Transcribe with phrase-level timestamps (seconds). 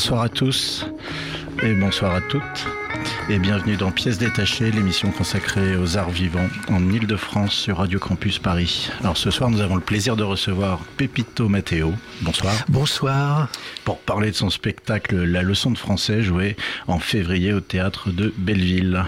[0.00, 0.86] Bonsoir à tous
[1.62, 2.66] et bonsoir à toutes
[3.28, 8.38] et bienvenue dans Pièces détachées, l'émission consacrée aux arts vivants en Ile-de-France sur Radio Campus
[8.38, 8.88] Paris.
[9.02, 11.92] Alors ce soir nous avons le plaisir de recevoir Pepito Matteo.
[12.22, 12.54] Bonsoir.
[12.70, 13.50] Bonsoir.
[13.84, 16.56] Pour parler de son spectacle La leçon de français joué
[16.86, 19.04] en février au théâtre de Belleville.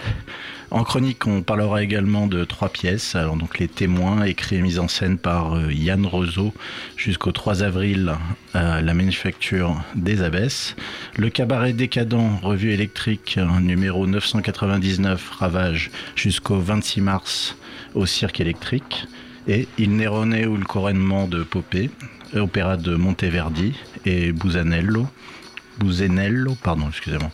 [0.72, 3.14] En chronique, on parlera également de trois pièces.
[3.14, 6.54] Alors donc Les Témoins, écrit et mis en scène par euh, Yann Roseau
[6.96, 8.14] jusqu'au 3 avril
[8.54, 10.74] à la Manufacture des Abbesses.
[11.18, 17.56] Le Cabaret décadent, revue électrique euh, numéro 999, Ravage jusqu'au 26 mars
[17.94, 19.06] au Cirque électrique.
[19.48, 21.90] Et Il Nerone ou le couronnement de Popée,
[22.34, 23.74] opéra de Monteverdi
[24.06, 25.06] et Busanello.
[25.78, 27.30] Busenello, pardon, excusez-moi,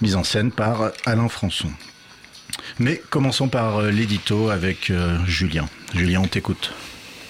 [0.00, 1.70] mise en scène par Alain Françon.
[2.78, 5.68] Mais commençons par euh, l'édito avec euh, Julien.
[5.94, 6.72] Julien, on t'écoute.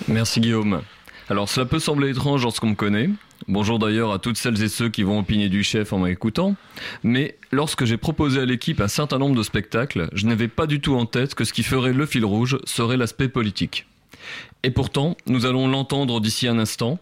[0.09, 0.83] Merci Guillaume.
[1.28, 3.11] Alors cela peut sembler étrange lorsqu'on me connaît.
[3.48, 6.56] Bonjour d'ailleurs à toutes celles et ceux qui vont opiner du chef en m'écoutant.
[7.03, 10.81] Mais lorsque j'ai proposé à l'équipe un certain nombre de spectacles, je n'avais pas du
[10.81, 13.87] tout en tête que ce qui ferait le fil rouge serait l'aspect politique.
[14.62, 16.98] Et pourtant, nous allons l'entendre d'ici un instant.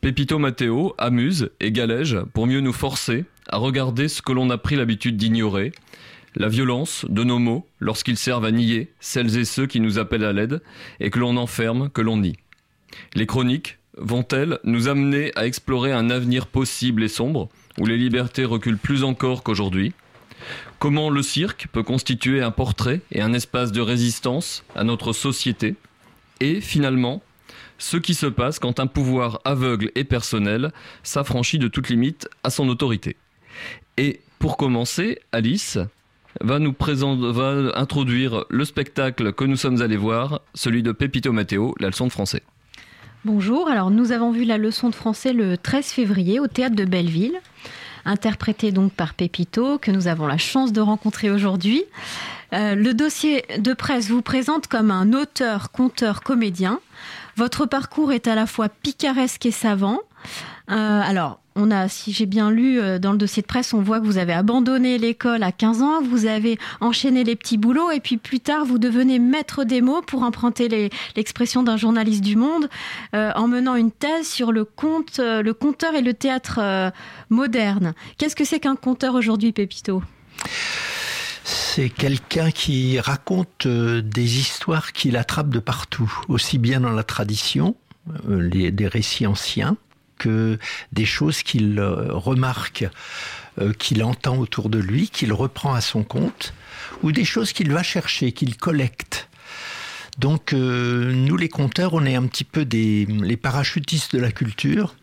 [0.00, 4.58] Pepito Matteo amuse et galège pour mieux nous forcer à regarder ce que l'on a
[4.58, 5.72] pris l'habitude d'ignorer,
[6.36, 10.24] la violence de nos mots lorsqu'ils servent à nier celles et ceux qui nous appellent
[10.24, 10.62] à l'aide
[11.00, 12.36] et que l'on enferme, que l'on nie.
[13.14, 17.48] Les chroniques vont-elles nous amener à explorer un avenir possible et sombre
[17.78, 19.92] où les libertés reculent plus encore qu'aujourd'hui?
[20.78, 25.74] Comment le cirque peut constituer un portrait et un espace de résistance à notre société?
[26.40, 27.22] Et finalement,
[27.78, 32.50] ce qui se passe quand un pouvoir aveugle et personnel s'affranchit de toute limite à
[32.50, 33.16] son autorité?
[33.98, 35.78] Et pour commencer, Alice
[36.40, 41.32] va nous présenter, va introduire le spectacle que nous sommes allés voir, celui de Pepito
[41.32, 42.42] Matteo, la leçon de français.
[43.24, 46.84] Bonjour, alors nous avons vu la leçon de français le 13 février au théâtre de
[46.84, 47.38] Belleville,
[48.04, 51.84] interprétée donc par Pépito, que nous avons la chance de rencontrer aujourd'hui.
[52.52, 56.80] Euh, le dossier de presse vous présente comme un auteur, conteur, comédien.
[57.36, 60.00] Votre parcours est à la fois picaresque et savant.
[60.70, 63.82] Euh, alors, on a, si j'ai bien lu euh, dans le dossier de presse, on
[63.82, 67.90] voit que vous avez abandonné l'école à 15 ans, vous avez enchaîné les petits boulots
[67.90, 72.36] et puis plus tard vous devenez maître des mots pour emprunter l'expression d'un journaliste du
[72.36, 72.68] Monde
[73.14, 76.60] euh, en menant une thèse sur le conte, euh, le conteur et le théâtre
[77.28, 77.94] moderne.
[78.18, 80.02] Qu'est-ce que c'est qu'un conteur aujourd'hui, Pépito?
[81.44, 87.74] C'est quelqu'un qui raconte des histoires qu'il attrape de partout, aussi bien dans la tradition,
[88.26, 89.76] des récits anciens,
[90.20, 90.58] que
[90.92, 92.86] des choses qu'il euh, remarque,
[93.58, 96.52] euh, qu'il entend autour de lui, qu'il reprend à son compte,
[97.02, 99.28] ou des choses qu'il va chercher, qu'il collecte.
[100.18, 104.30] Donc euh, nous les conteurs, on est un petit peu des les parachutistes de la
[104.30, 104.94] culture.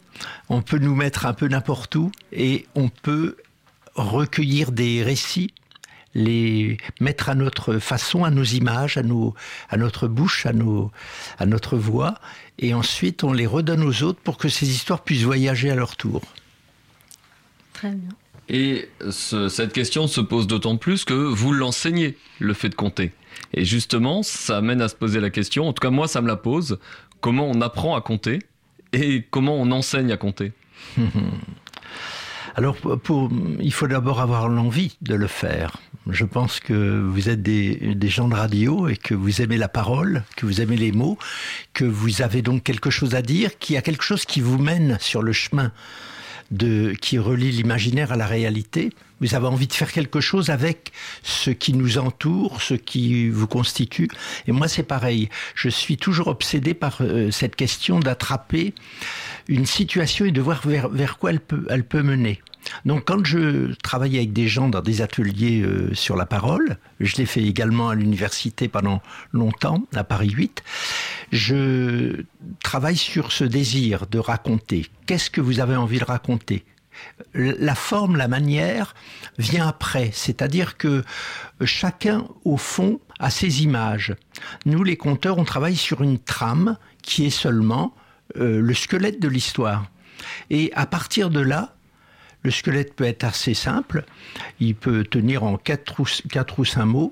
[0.49, 3.37] On peut nous mettre un peu n'importe où et on peut
[3.95, 5.53] recueillir des récits,
[6.15, 9.35] les mettre à notre façon, à nos images, à, nos,
[9.69, 10.91] à notre bouche, à, nos,
[11.37, 12.15] à notre voix,
[12.59, 15.95] et ensuite on les redonne aux autres pour que ces histoires puissent voyager à leur
[15.95, 16.21] tour.
[17.73, 18.09] Très bien.
[18.49, 23.11] Et ce- cette question se pose d'autant plus que vous l'enseignez, le fait de compter.
[23.53, 26.27] Et justement, ça amène à se poser la question, en tout cas moi ça me
[26.27, 26.79] la pose,
[27.21, 28.39] comment on apprend à compter
[28.93, 30.53] et comment on enseigne à compter?
[32.57, 32.75] Alors,
[33.59, 35.77] il faut d'abord avoir l'envie de le faire.
[36.09, 39.67] Je pense que vous êtes des, des gens de radio et que vous aimez la
[39.67, 41.19] parole, que vous aimez les mots,
[41.73, 44.57] que vous avez donc quelque chose à dire, qu'il y a quelque chose qui vous
[44.57, 45.71] mène sur le chemin
[46.49, 48.91] de, qui relie l'imaginaire à la réalité.
[49.19, 50.91] Vous avez envie de faire quelque chose avec
[51.23, 54.09] ce qui nous entoure, ce qui vous constitue.
[54.47, 55.29] Et moi, c'est pareil.
[55.55, 58.73] Je suis toujours obsédé par euh, cette question d'attraper
[59.47, 62.41] une situation et de voir vers, quoi elle peut, elle peut mener.
[62.85, 67.15] Donc, quand je travaille avec des gens dans des ateliers euh, sur la parole, je
[67.15, 70.63] l'ai fait également à l'université pendant longtemps, à Paris 8,
[71.31, 72.23] je
[72.61, 74.85] travaille sur ce désir de raconter.
[75.05, 76.65] Qu'est-ce que vous avez envie de raconter?
[77.33, 78.95] La forme, la manière
[79.37, 80.11] vient après.
[80.13, 81.03] C'est-à-dire que
[81.63, 84.15] chacun, au fond, a ses images.
[84.65, 87.95] Nous, les conteurs, on travaille sur une trame qui est seulement
[88.37, 89.85] euh, le squelette de l'histoire.
[90.49, 91.75] Et à partir de là,
[92.43, 94.05] le squelette peut être assez simple,
[94.59, 97.09] il peut tenir en quatre ou, quatre ou cinq mots,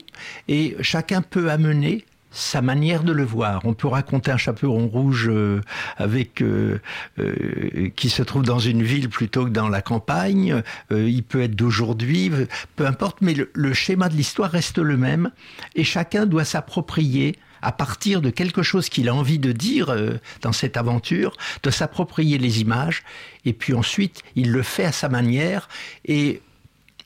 [0.48, 2.06] et chacun peut amener
[2.36, 3.62] sa manière de le voir.
[3.64, 5.62] On peut raconter un chaperon rouge euh,
[5.98, 6.82] avec euh,
[7.18, 10.62] euh, qui se trouve dans une ville plutôt que dans la campagne.
[10.92, 12.32] il peut être d'aujourd'hui,
[12.76, 15.32] peu importe, mais le schéma de l'histoire reste le même
[15.76, 19.96] et chacun doit s'approprier à partir de quelque chose qu'il a envie de dire
[20.42, 23.04] dans cette aventure, de s'approprier les images,
[23.46, 25.68] et puis ensuite il le fait à sa manière,
[26.06, 26.42] et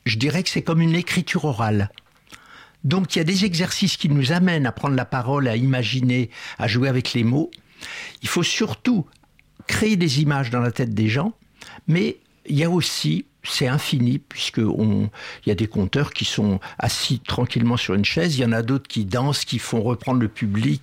[0.04, 1.90] je dirais que c'est comme une écriture orale.
[2.84, 6.30] Donc il y a des exercices qui nous amènent à prendre la parole, à imaginer,
[6.58, 7.50] à jouer avec les mots.
[8.22, 9.06] Il faut surtout
[9.66, 11.32] créer des images dans la tête des gens,
[11.86, 15.10] mais il y a aussi, c'est infini, puisqu'il
[15.46, 18.62] y a des conteurs qui sont assis tranquillement sur une chaise, il y en a
[18.62, 20.82] d'autres qui dansent, qui font reprendre le public,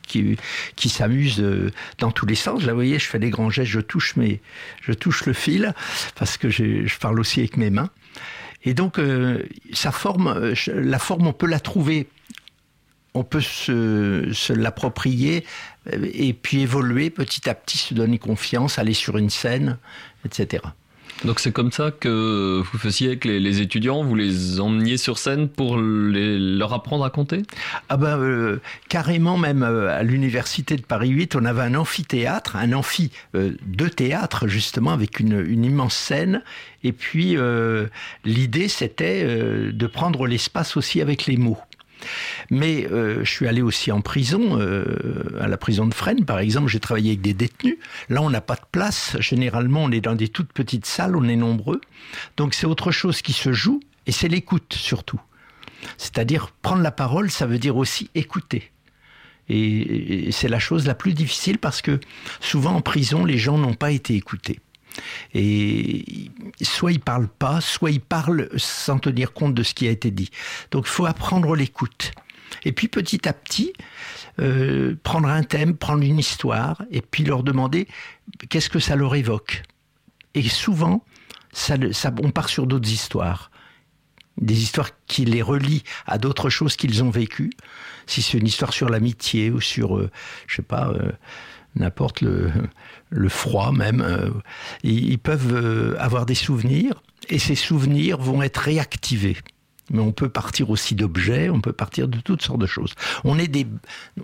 [0.75, 2.63] qui, s'amusent euh, dans tous les sens.
[2.63, 4.41] Là, vous voyez, je fais des grands gestes, je touche, mes,
[4.81, 5.73] je touche le fil,
[6.15, 7.89] parce que je parle aussi avec mes mains.
[8.63, 9.43] Et donc, euh,
[9.73, 12.09] sa forme, euh, la forme, on peut la trouver,
[13.13, 15.45] on peut se, l'approprier
[15.91, 19.77] euh, et puis évoluer petit à petit, se donner confiance, aller sur une scène,
[20.25, 20.63] etc.
[21.25, 25.49] Donc c'est comme ça que vous faisiez avec les, étudiants, vous les emmeniez sur scène
[25.49, 27.43] pour leur apprendre à compter?
[27.89, 32.55] Ah ben euh, carrément même euh, à l'université de Paris 8, on avait un amphithéâtre,
[32.55, 36.43] un amphi euh, de théâtre justement avec une, une immense scène.
[36.83, 37.35] Et puis
[38.23, 41.57] l'idée c'était de prendre l'espace aussi avec les mots.
[42.49, 46.39] Mais euh, je suis allé aussi en prison, euh, à la prison de Fresnes par
[46.39, 47.77] exemple, j'ai travaillé avec des détenus.
[48.09, 49.17] Là, on n'a pas de place.
[49.19, 51.81] Généralement, on est dans des toutes petites salles, on est nombreux.
[52.37, 55.19] Donc c'est autre chose qui se joue, et c'est l'écoute surtout.
[55.97, 58.71] C'est-à-dire prendre la parole, ça veut dire aussi écouter.
[59.49, 61.99] Et c'est la chose la plus difficile parce que
[62.41, 64.59] souvent en prison, les gens n'ont pas été écoutés.
[65.33, 69.91] Et soit ils parlent pas, soit ils parlent sans tenir compte de ce qui a
[69.91, 70.29] été dit.
[70.71, 72.11] Donc il faut apprendre l'écoute.
[72.63, 73.73] Et puis petit à petit,
[74.39, 77.87] euh, prendre un thème, prendre une histoire, et puis leur demander
[78.49, 79.63] qu'est-ce que ça leur évoque.
[80.33, 81.03] Et souvent,
[81.51, 81.75] ça,
[82.21, 83.51] on part sur d'autres histoires.
[84.37, 87.49] Des histoires qui les relient à d'autres choses qu'ils ont vécues.
[88.05, 90.11] Si c'est une histoire sur l'amitié ou sur, euh,
[90.45, 91.11] je sais pas, euh,
[91.79, 94.01] n'importe le, froid même.
[94.01, 94.29] Euh,
[94.83, 99.37] ils peuvent euh, avoir des souvenirs et ces souvenirs vont être réactivés.
[99.89, 102.93] Mais on peut partir aussi d'objets, on peut partir de toutes sortes de choses.
[103.23, 103.65] On est des,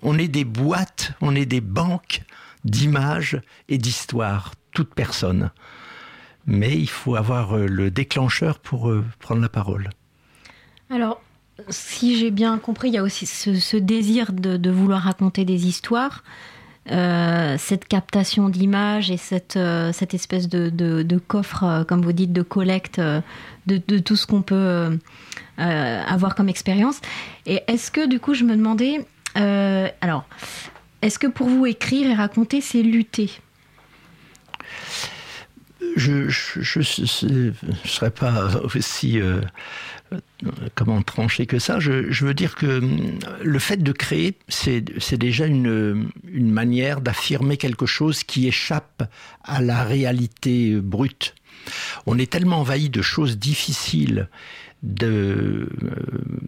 [0.02, 2.24] on est des boîtes, on est des banques
[2.66, 3.40] d'images
[3.70, 5.52] et d'histoires, toute personne.
[6.46, 9.90] Mais il faut avoir euh, le déclencheur pour prendre la parole.
[10.90, 11.22] Alors,
[11.70, 16.24] si j'ai bien compris, il y a aussi ce, désir de, vouloir raconter des histoires.
[16.92, 22.12] Euh, cette captation d'images et cette, euh, cette espèce de, de, coffre, euh, comme vous
[22.12, 24.98] dites, de collecte de, de tout ce qu'on peut
[25.58, 27.00] avoir comme expérience.
[27.46, 29.06] Et est-ce que, du coup, je me demandais,
[30.02, 30.26] alors,
[31.02, 33.32] est-ce que pour vous écrire et raconter, c'est lutter?
[35.96, 37.52] Je ne
[37.86, 39.22] serais pas aussi
[40.76, 41.80] comment trancher que ça?
[41.80, 47.86] Je, veux dire que hum, le fait de créer, c'est déjà une, manière d'affirmer quelque
[47.86, 49.04] chose qui échappe
[49.44, 51.36] à la réalité brute.
[52.06, 54.28] On est tellement envahi de choses difficiles
[54.84, 55.70] de,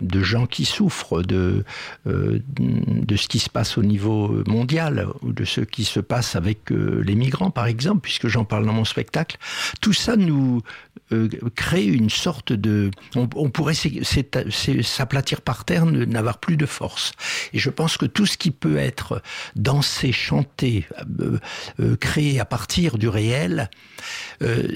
[0.01, 1.63] de gens qui souffrent, de,
[2.05, 6.35] euh, de ce qui se passe au niveau mondial, ou de ce qui se passe
[6.35, 9.37] avec euh, les migrants, par exemple, puisque j'en parle dans mon spectacle.
[9.79, 10.61] Tout ça nous
[11.11, 12.91] euh, crée une sorte de...
[13.15, 17.11] On, pourrait s'aplatir par terre, n'avoir plus de force.
[17.53, 19.21] Et je pense que tout ce qui peut être
[19.55, 20.85] dansé, chanté,
[21.99, 23.69] créé à partir du réel,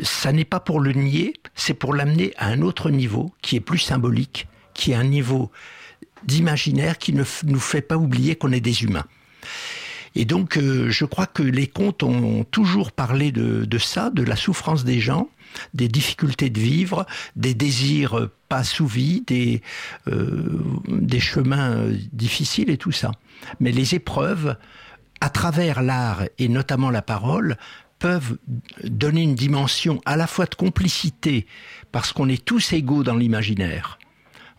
[0.03, 3.61] ça n'est pas pour le nier, c'est pour l'amener à un autre niveau qui est
[3.61, 5.51] plus symbolique, qui est un niveau
[6.23, 9.05] d'imaginaire qui ne nous fait pas oublier qu'on est des humains.
[10.15, 14.35] Et donc, euh, je crois que les contes ont toujours parlé de, ça, de la
[14.35, 15.29] souffrance des gens,
[15.73, 19.61] des difficultés de vivre, des désirs pas assouvis, des,
[20.07, 23.11] euh, des chemins difficiles et tout ça.
[23.59, 24.55] Mais les épreuves,
[25.21, 27.57] à travers l'art et notamment la parole,
[27.99, 28.37] peuvent
[28.83, 31.45] donner une dimension à la fois de complicité,
[31.91, 33.99] parce qu'on est tous égaux dans l'imaginaire.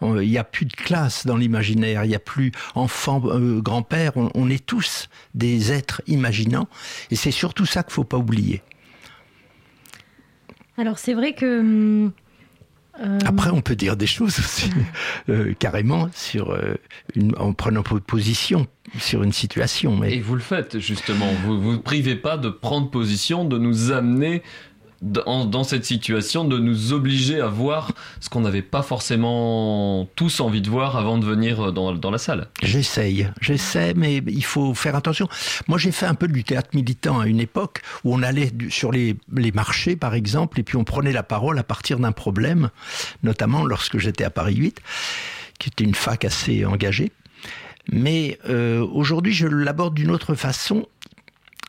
[0.03, 4.13] Il n'y a plus de classe dans l'imaginaire, il n'y a plus enfant, euh, grand-père,
[4.17, 6.69] on, est tous des êtres imaginants,
[7.11, 8.63] et c'est surtout ça qu'il ne faut pas oublier.
[10.81, 12.13] Alors c'est vrai que hum,
[13.01, 14.71] euh, Après, on peut dire des choses aussi,
[15.29, 16.75] euh, carrément, sur, euh,
[17.15, 18.67] une, en prenant position
[18.99, 19.97] sur une situation.
[19.97, 20.15] Mais...
[20.15, 21.29] Et vous le faites, justement.
[21.45, 24.43] Vous ne vous privez pas de prendre position, de nous amener
[25.03, 30.61] dans, cette situation de nous obliger à voir ce qu'on n'avait pas forcément tous envie
[30.61, 32.49] de voir avant de venir dans, dans la salle.
[32.63, 35.29] J'essaye, j'essaie, mais il faut faire attention.
[35.69, 38.93] Moi, j'ai fait un peu du théâtre militant à une époque où on allait sur
[38.93, 42.71] les, les marchés, par exemple, et puis on prenait la parole à partir d'un problème,
[43.23, 44.81] notamment lorsque j'étais à Paris 8,
[45.59, 47.13] qui était une fac assez engagée.
[47.91, 50.87] Mais euh, aujourd'hui, je l'aborde d'une autre façon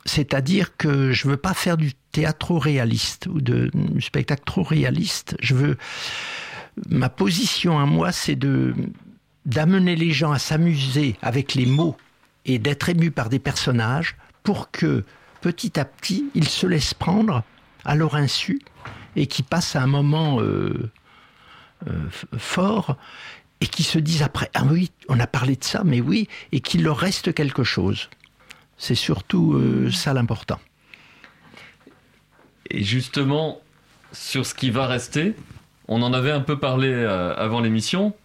[0.06, 4.64] c'est-à-dire que je veux pas faire du théâtre trop réaliste ou de, du spectacle trop
[4.64, 5.36] réaliste.
[5.40, 5.78] Je veux
[6.90, 8.74] ma position à moi, c'est de
[9.46, 11.98] d'amener les gens à s'amuser avec les mots
[12.46, 15.04] et d'être émus par des personnages pour que
[15.42, 17.44] petit à petit ils se laissent prendre
[17.84, 18.62] à leur insu
[19.16, 20.92] et qui passent à un moment euh,
[21.88, 22.98] euh, fort
[23.62, 26.60] et qui se disent après ah oui on a parlé de ça mais oui et
[26.60, 28.10] qu'il leur reste quelque chose.
[28.82, 30.60] C'est surtout euh, ça l'important.
[32.72, 33.62] Et justement,
[34.12, 35.36] sur ce qui va rester,
[35.88, 38.16] on en avait un peu parlé euh, avant l'émission,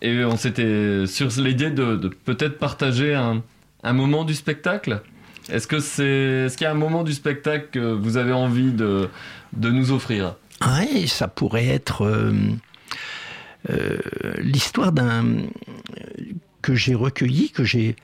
[0.00, 3.44] et on s'était sur l'idée de, peut-être partager un,
[3.92, 5.02] moment du spectacle.
[5.48, 8.72] Est-ce que c'est, ce qu'il y a un moment du spectacle que vous avez envie
[8.72, 9.08] de,
[9.52, 10.34] de nous offrir?
[10.66, 12.02] Oui, ça pourrait être
[13.70, 13.98] euh,
[14.38, 15.44] l'histoire d'un
[16.60, 17.94] que j'ai recueilli, que j'ai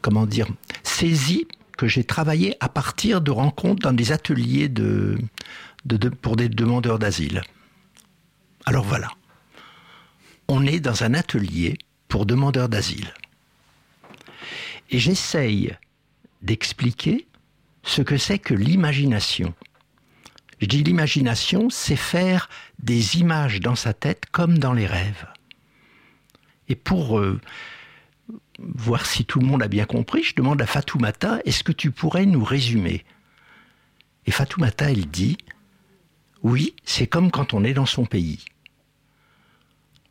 [0.00, 0.46] comment dire,
[0.82, 5.18] saisi que j'ai travaillé à partir de rencontres dans des ateliers de,
[6.20, 7.42] pour des demandeurs d'asile.
[8.64, 9.08] Alors voilà,
[10.48, 11.78] on est dans un atelier
[12.08, 13.12] pour demandeurs d'asile.
[14.90, 15.74] Et j'essaye
[16.42, 17.26] d'expliquer
[17.82, 19.54] ce que c'est que l'imagination.
[20.60, 25.26] Je dis l'imagination, c'est faire des images dans sa tête comme dans les rêves.
[26.68, 27.40] Et pour euh,
[28.58, 31.90] voir si tout le monde a bien compris, je demande à Fatoumata, est-ce que tu
[31.90, 33.04] pourrais nous résumer?
[34.26, 35.38] Et Fatoumata, elle dit,
[36.42, 38.44] oui, c'est comme quand on est dans son pays.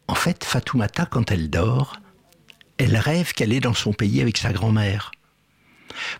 [0.07, 1.97] En fait, Fatoumata, quand elle dort,
[2.77, 5.11] elle rêve qu'elle est dans son pays avec sa grand-mère.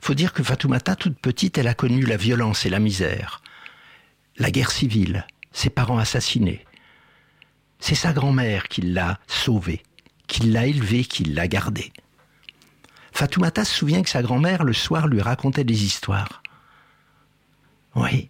[0.02, 3.42] Faut dire que Fatoumata, toute petite, elle a connu la violence et la misère,
[4.38, 6.66] la guerre civile, ses parents assassinés.
[7.80, 9.82] C'est sa grand-mère qui l'a sauvée,
[10.28, 11.92] qui l'a élevée, qui l'a gardée.
[13.12, 16.42] Fatoumata se souvient que sa grand-mère, le soir, lui racontait des histoires.
[17.96, 18.30] Oui,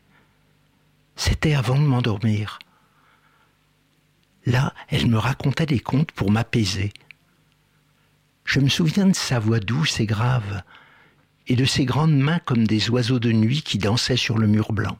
[1.15, 2.59] c'était avant de m'endormir.
[4.45, 6.91] Là, elle me racontait des contes pour m'apaiser.
[8.43, 10.63] Je me souviens de sa voix douce et grave,
[11.47, 14.73] et de ses grandes mains comme des oiseaux de nuit qui dansaient sur le mur
[14.73, 14.97] blanc.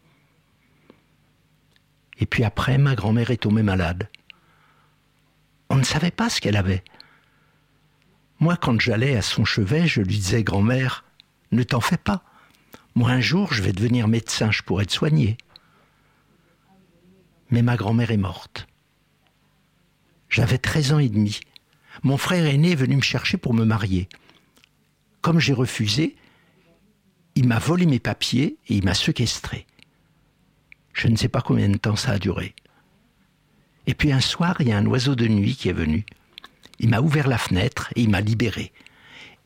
[2.19, 4.09] Et puis après, ma grand-mère est tombée malade.
[5.69, 6.83] On ne savait pas ce qu'elle avait.
[8.41, 11.05] Moi, quand j'allais à son chevet, je lui disais, grand-mère,
[11.51, 12.24] ne t'en fais pas.
[12.95, 15.38] Moi, un jour, je vais devenir médecin, je pourrais te soigner.
[17.51, 18.67] Mais ma grand-mère est morte.
[20.27, 21.39] J'avais 13 ans et demi.
[22.01, 24.10] Mon frère aîné est venu me chercher pour me marier.
[25.21, 26.15] Comme j'ai refusé,
[27.36, 29.67] il m'a volé mes papiers et il m'a séquestré.
[30.93, 32.55] Je ne sais pas combien de temps ça a duré.
[33.86, 36.07] Et puis un soir, il y a un oiseau de nuit qui est venu.
[36.81, 38.73] Il m'a ouvert la fenêtre et il m'a libéré.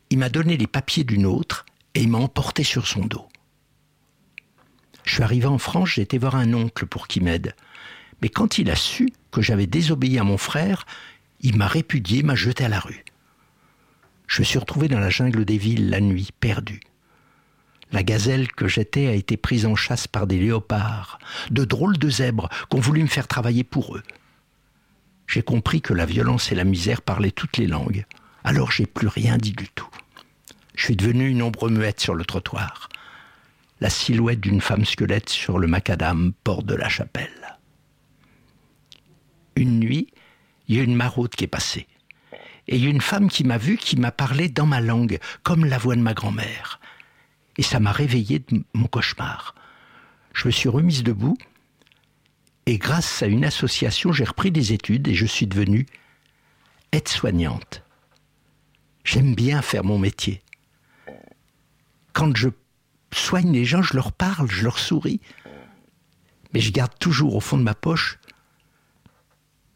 [0.08, 3.28] Il m'a donné les papiers d'une autre et il m'a emporté sur son dos.
[5.04, 7.54] Je suis arrivé en France, j'ai été voir un oncle pour qu'il m'aide.
[8.22, 10.86] Mais quand il a su que j'avais désobéi à mon frère,
[11.42, 13.04] il m'a répudié, m'a jeté à la rue.
[14.26, 16.80] Je me suis retrouvé dans la jungle des villes la nuit, perdu.
[17.92, 21.18] La gazelle que j'étais a été prise en chasse par des léopards,
[21.50, 24.02] de drôles de zèbres qu'on voulu me faire travailler pour eux
[25.26, 28.04] j'ai compris que la violence et la misère parlaient toutes les langues.
[28.44, 29.88] Alors j'ai plus rien dit du tout.
[30.76, 32.88] Je suis devenu une ombre muette sur le trottoir,
[33.80, 37.58] la silhouette d'une femme squelette sur le macadam porte de la chapelle.
[39.56, 40.08] Une nuit,
[40.68, 41.86] il y a une maraude qui est passée.
[42.68, 45.18] Et il y a une femme qui m'a vu, qui m'a parlé dans ma langue,
[45.42, 46.80] comme la voix de ma grand-mère.
[47.56, 49.54] Et ça m'a réveillé de mon cauchemar.
[50.34, 51.38] Je me suis remise debout,
[52.66, 55.86] et grâce à une association, j'ai repris des études et je suis devenue
[56.92, 57.82] aide-soignante.
[59.04, 60.42] J'aime bien faire mon métier.
[62.12, 62.48] Quand je
[63.12, 65.20] soigne les gens, je leur parle, je leur souris.
[66.52, 68.18] Mais je garde toujours au fond de ma poche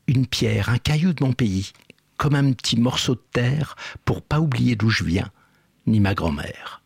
[0.08, 1.72] une pierre, un caillou de mon pays,
[2.16, 5.30] comme un petit morceau de terre pour pas oublier d'où je viens,
[5.86, 6.82] ni ma grand-mère.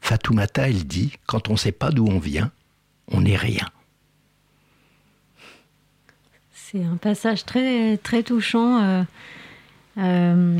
[0.00, 2.50] Fatoumata, elle dit, quand on ne sait pas d'où on vient,
[3.08, 3.70] on n'est rien.
[6.74, 8.82] C'est un passage très, très touchant.
[8.82, 9.02] Euh,
[9.98, 10.58] euh,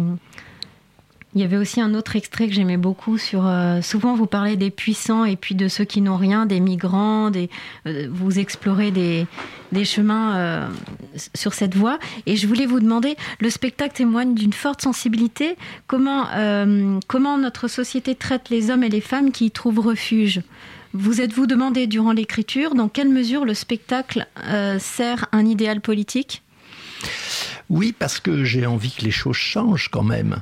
[1.35, 3.44] il y avait aussi un autre extrait que j'aimais beaucoup sur.
[3.44, 7.33] Euh, souvent, vous parlez des puissants et puis de ceux qui n'ont rien, des migrants.
[7.33, 7.50] Des,
[7.85, 9.26] vous explorez des,
[9.73, 10.71] des chemins
[11.35, 11.99] sur cette voie.
[12.26, 15.56] Et je voulais vous demander le spectacle témoigne d'une forte sensibilité.
[15.88, 16.28] Comment,
[17.09, 20.42] comment notre société traite les hommes et les femmes qui y trouvent refuge?
[20.94, 26.42] Vous êtes-vous demandé durant l'écriture dans quelle mesure le spectacle euh, sert un idéal politique?
[27.68, 30.36] Oui, parce que j'ai envie que les choses changent quand même.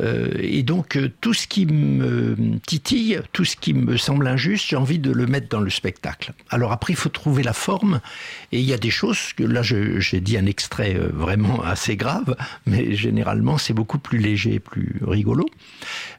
[0.00, 4.66] Euh, et donc euh, tout ce qui me titille, tout ce qui me semble injuste,
[4.68, 6.32] j'ai envie de le mettre dans le spectacle.
[6.50, 8.00] Alors après, il faut trouver la forme.
[8.50, 12.36] Et il y a des choses que là, j'ai dit un extrait vraiment assez grave,
[12.66, 15.46] mais généralement c'est beaucoup plus léger, plus rigolo.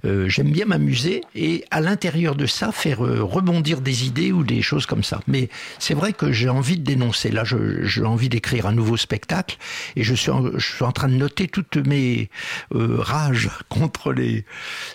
[0.03, 4.85] J'aime bien m'amuser et à l'intérieur de ça faire rebondir des idées ou des choses
[4.85, 5.19] comme ça.
[5.27, 7.31] Mais c'est vrai que j'ai envie de dénoncer.
[7.31, 9.57] Là, j'ai envie d'écrire un nouveau spectacle
[9.95, 12.29] et je suis en, je suis en train de noter toutes mes
[12.71, 14.45] rages contre les,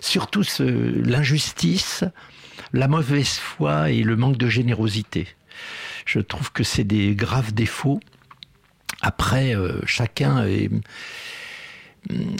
[0.01, 2.03] surtout l'injustice,
[2.73, 5.27] la mauvaise foi et le manque de générosité.
[6.05, 7.99] Je trouve que c'est des graves défauts.
[9.01, 10.45] Après, euh, chacun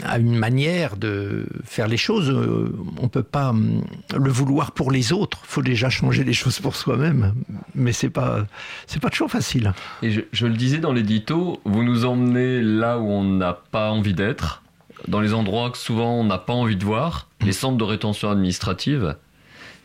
[0.04, 2.30] a une manière de faire les choses.
[2.30, 3.82] Euh, on ne peut pas hum,
[4.16, 5.40] le vouloir pour les autres.
[5.44, 7.34] Il faut déjà changer les choses pour soi-même.
[7.74, 8.46] Mais c'est pas,
[8.86, 9.72] c'est pas toujours facile.
[10.02, 13.90] Et je, je le disais dans l'édito, vous nous emmenez là où on n'a pas
[13.90, 14.62] envie d'être
[15.08, 18.30] dans les endroits que souvent on n'a pas envie de voir, les centres de rétention
[18.30, 19.16] administrative.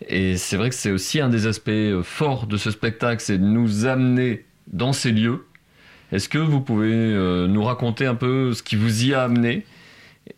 [0.07, 3.37] Et c'est vrai que c'est aussi un des aspects euh, forts de ce spectacle, c'est
[3.37, 5.45] de nous amener dans ces lieux.
[6.11, 9.65] Est-ce que vous pouvez euh, nous raconter un peu ce qui vous y a amené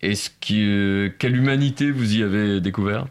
[0.02, 3.06] et ce qui, euh, quelle humanité vous y avez découvert?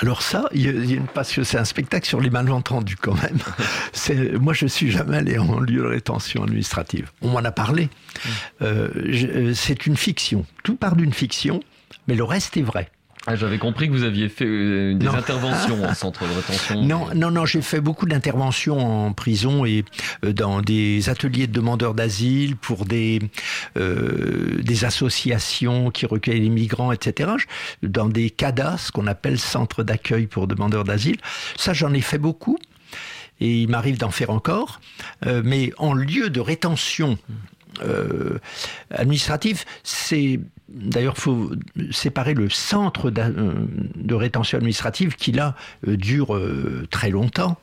[0.00, 1.42] Alors ça, il y a une passion.
[1.44, 3.38] C'est un spectacle sur les malentendus quand même.
[3.92, 7.10] c'est, moi, je suis jamais allé en lieu de rétention administrative.
[7.22, 7.84] On m'en a parlé.
[7.84, 8.28] Mmh.
[8.62, 10.44] Euh, c'est une fiction.
[10.64, 11.60] Tout part d'une fiction,
[12.08, 12.90] mais le reste est vrai.
[13.30, 16.82] Ah, j'avais compris que vous aviez fait euh, des interventions en centre de rétention.
[16.82, 19.84] Non, non, non, j'ai fait beaucoup d'interventions en prison et
[20.24, 23.20] euh, dans des ateliers de demandeurs d'asile pour des
[23.76, 27.32] euh, des associations qui recueillent les migrants, etc.
[27.82, 31.18] Dans des CADAS, ce qu'on appelle centres d'accueil pour demandeurs d'asile.
[31.54, 32.58] Ça, j'en ai fait beaucoup
[33.40, 34.80] et il m'arrive d'en faire encore.
[35.44, 37.18] mais en lieu de rétention
[37.82, 38.38] euh,
[38.90, 41.50] administratif, c'est D'ailleurs, il faut
[41.90, 43.54] séparer le centre euh,
[43.94, 46.38] de rétention administrative qui, là, euh, dure
[46.90, 47.56] très longtemps.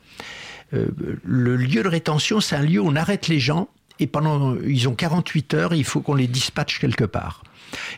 [0.72, 3.68] Le lieu de rétention, c'est un lieu où on arrête les gens
[4.00, 7.44] et pendant, ils ont 48 heures, il faut qu'on les dispatche quelque part.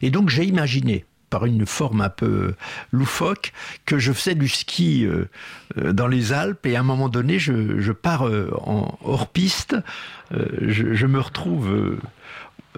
[0.02, 2.54] Et donc, j'ai imaginé, par une forme un peu
[2.92, 3.52] loufoque,
[3.84, 5.06] que je faisais du ski
[5.76, 9.76] dans les Alpes et à un moment donné, je, pars en hors piste,
[10.30, 11.98] je, je, me retrouve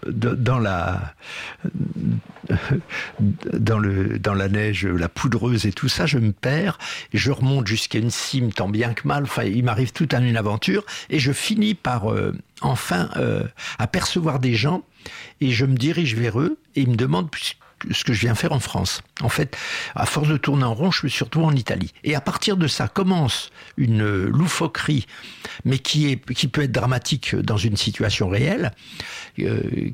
[0.07, 1.15] dans la
[3.53, 6.79] dans le dans la neige la poudreuse et tout ça je me perds
[7.13, 10.37] et je remonte jusqu'à une cime tant bien que mal enfin il m'arrive toute une
[10.37, 13.45] aventure et je finis par euh, enfin euh,
[13.79, 14.83] apercevoir des gens
[15.41, 17.31] et je me dirige vers eux et ils me demandent
[17.91, 19.03] ce que je viens faire en France.
[19.21, 19.57] En fait,
[19.95, 21.93] à force de tourner en rond, je suis surtout en Italie.
[22.05, 25.07] Et à partir de ça commence une loufoquerie,
[25.65, 28.73] mais qui, est, qui peut être dramatique dans une situation réelle,
[29.39, 29.91] euh,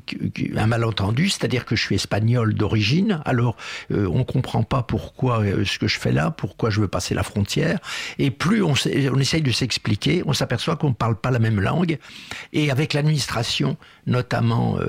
[0.55, 3.55] un malentendu, c'est-à-dire que je suis espagnol d'origine, alors
[3.91, 7.13] euh, on comprend pas pourquoi euh, ce que je fais là, pourquoi je veux passer
[7.13, 7.79] la frontière,
[8.19, 11.59] et plus on, on essaye de s'expliquer, on s'aperçoit qu'on ne parle pas la même
[11.59, 11.97] langue,
[12.53, 14.79] et avec l'administration, notamment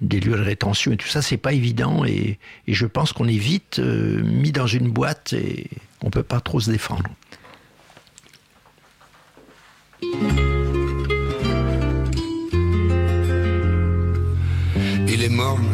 [0.00, 2.38] des lieux de rétention et tout ça, c'est pas évident et,
[2.68, 5.70] je pense qu'on est vite euh, mis dans une boîte et
[6.02, 7.04] on peut pas trop se défendre.
[15.08, 15.66] Il est morne,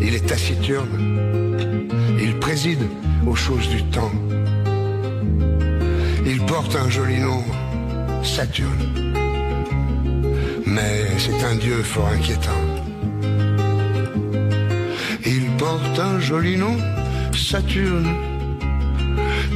[0.00, 1.88] il est taciturne,
[2.20, 2.82] il préside
[3.26, 4.12] aux choses du temps.
[6.26, 7.42] Il porte un joli nom,
[8.22, 9.14] Saturne,
[10.78, 12.78] mais c'est un dieu fort inquiétant
[15.58, 16.76] porte un joli nom,
[17.34, 18.08] Saturne,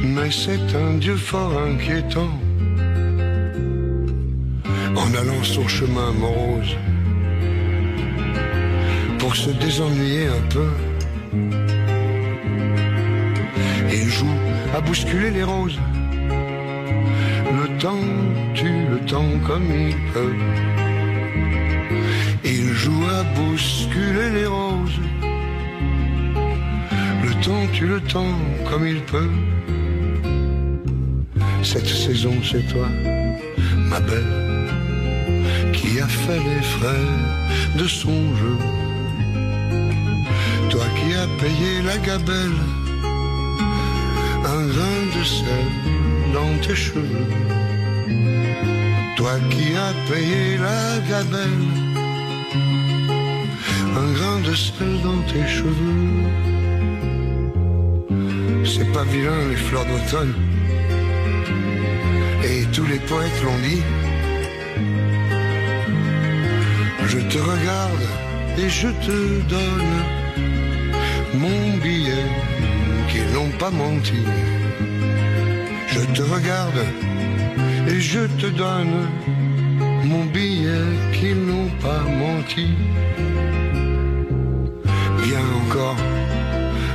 [0.03, 2.33] mais c'est un dieu fort inquiétant.
[4.95, 6.75] En allant son chemin morose,
[9.19, 10.69] pour se désennuyer un peu,
[13.91, 14.37] il joue
[14.75, 15.79] à bousculer les roses.
[17.59, 18.07] Le temps
[18.53, 20.72] tue le temps comme il peut.
[23.35, 24.99] Bousculer les roses
[27.43, 29.31] temps tue le temps comme il peut.
[31.61, 32.87] Cette saison, c'est toi,
[33.89, 34.33] ma belle,
[35.73, 37.09] qui a fait les frais
[37.77, 38.57] de son jeu.
[40.69, 42.59] Toi qui as payé la gabelle,
[44.55, 45.67] un grain de sel
[46.33, 47.27] dans tes cheveux.
[49.17, 51.92] Toi qui as payé la gabelle,
[53.95, 56.23] un grain de sel dans tes cheveux.
[58.65, 60.33] C'est pas vilain les fleurs d'automne,
[62.43, 63.83] et tous les poètes l'ont dit.
[67.05, 68.05] Je te regarde
[68.57, 69.95] et je te donne
[71.35, 72.27] mon billet
[73.09, 74.23] qu'ils n'ont pas menti.
[75.87, 76.83] Je te regarde
[77.87, 78.97] et je te donne
[80.05, 82.69] mon billet qu'ils n'ont pas menti.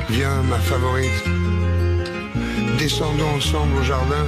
[0.08, 1.24] Viens ma favorite,
[2.78, 4.26] descendons ensemble au jardin.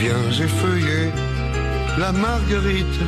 [0.00, 1.12] Viens effeuiller
[1.98, 2.98] la marguerite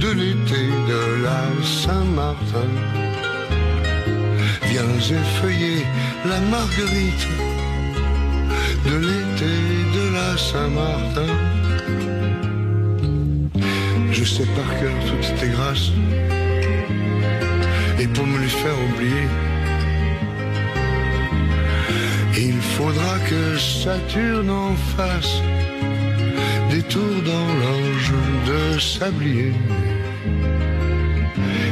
[0.00, 2.70] de l'été de la Saint-Martin.
[4.64, 5.86] Viens effeuiller
[6.26, 7.28] la marguerite
[8.84, 9.54] de l'été
[9.96, 11.32] de la Saint-Martin.
[14.10, 15.92] Je sais par cœur toutes tes grâces,
[18.00, 19.26] et pour me les faire oublier,
[22.38, 25.42] il faudra que Saturne en fasse
[26.70, 28.12] des tours dans l'ange
[28.50, 29.52] de sablier.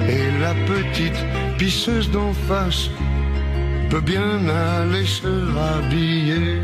[0.08, 1.20] Et la petite
[1.56, 2.90] pisseuse d'en face
[3.88, 6.60] peut bien aller se rhabiller.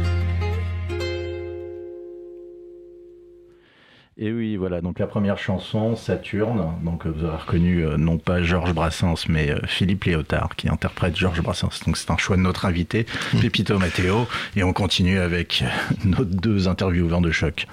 [4.95, 9.51] Donc la première chanson, Saturne, donc vous avez reconnu euh, non pas Georges Brassens, mais
[9.51, 11.81] euh, Philippe Léotard qui interprète Georges Brassens.
[11.85, 13.05] Donc c'est un choix de notre invité,
[13.41, 17.67] Pépito Matteo, et on continue avec euh, nos deux intervieweurs de choc.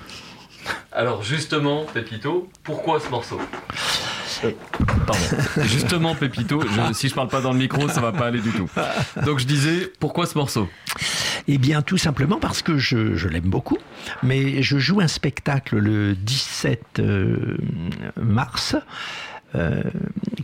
[0.91, 3.39] Alors justement, Pépito, pourquoi ce morceau?
[5.05, 5.21] Pardon.
[5.65, 8.49] Justement, Pépito, je- si je parle pas dans le micro, ça va pas aller du
[8.51, 8.67] tout.
[9.23, 10.67] Donc je disais, pourquoi ce morceau?
[11.53, 13.77] Eh bien, tout simplement parce que je, l'aime beaucoup,
[14.23, 17.57] mais je joue un spectacle le 17 euh,
[18.15, 18.77] mars.
[19.53, 19.83] euh,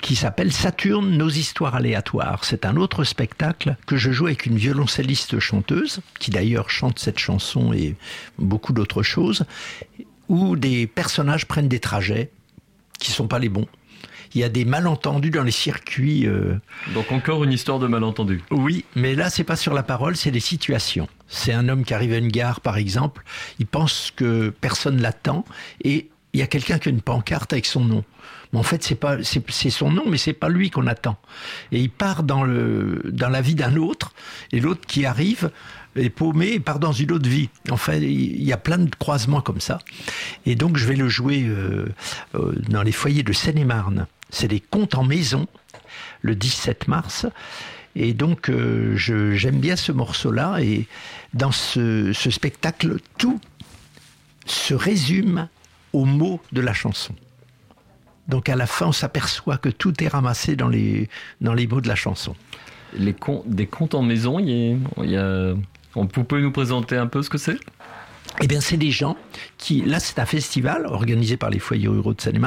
[0.02, 2.44] qui s'appelle Saturne, nos histoires aléatoires.
[2.44, 7.20] C'est un autre spectacle que je joue avec une violoncelliste chanteuse, qui d'ailleurs chante cette
[7.20, 7.96] chanson et
[8.38, 9.46] beaucoup d'autres choses,
[10.28, 12.32] où des personnages prennent des trajets
[13.00, 13.68] qui sont pas les bons.
[14.36, 16.26] Il y a des malentendus dans les circuits.
[16.28, 16.56] euh,
[16.94, 18.42] Donc encore une histoire de malentendu.
[18.52, 21.08] oui, mais là, c'est pas sur la parole, c'est les situations.
[21.28, 23.24] C'est un homme qui arrive à une gare, par exemple,
[23.60, 25.44] il pense que personne l'attend
[25.84, 28.04] et il y a quelqu'un qui a une pancarte avec son nom.
[28.54, 31.18] Mais en fait, c'est pas, c'est son nom, mais c'est pas lui qu'on attend.
[31.72, 34.14] Et il part dans le, dans la vie d'un autre,
[34.52, 35.52] et l'autre qui arrive
[35.96, 37.50] est paumé et part dans une autre vie.
[37.72, 39.80] Enfin, il y a plein de croisements comme ça.
[40.46, 41.88] Et donc, je vais le jouer euh,
[42.36, 44.06] euh, dans les foyers de Seine-et-Marne.
[44.30, 45.48] C'est des contes en maison,
[46.22, 47.26] le 17 mars.
[47.96, 50.60] Et donc, euh, j'aime bien ce morceau-là.
[50.62, 50.88] Et
[51.34, 53.40] dans ce, spectacle, tout
[54.46, 55.48] se résume
[55.94, 57.16] aux mots de la chanson.
[58.28, 61.10] Donc, à la fin, on s'aperçoit que tout est ramassé dans les,
[61.42, 62.36] dans les mots de la chanson.
[62.94, 65.54] Les des contes en maison, y il y a-
[65.96, 67.58] on pouvez nous présenter un peu ce que c'est?
[68.40, 69.18] Eh bien, c'est des gens
[69.58, 72.38] qui, là, c'est un festival organisé par les foyers ruraux de seine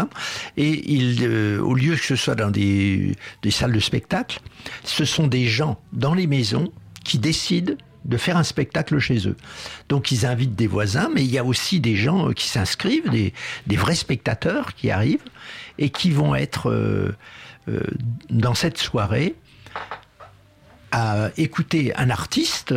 [0.56, 4.40] et ils, euh, au lieu que ce soit dans des, des salles de spectacle,
[4.84, 6.72] ce sont des gens dans les maisons
[7.04, 7.74] qui décident
[8.04, 9.36] de faire un spectacle chez eux.
[9.88, 13.10] Donc, ils invitent des voisins, mais il y a aussi des gens euh, qui s'inscrivent,
[13.10, 13.34] des,
[13.66, 15.24] des vrais spectateurs qui arrivent
[15.78, 17.12] et qui vont être euh,
[18.30, 19.34] dans cette soirée
[20.92, 22.74] à écouter un artiste,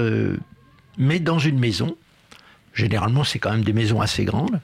[0.98, 1.96] mais dans une maison.
[2.74, 4.60] Généralement, c'est quand même des maisons assez grandes.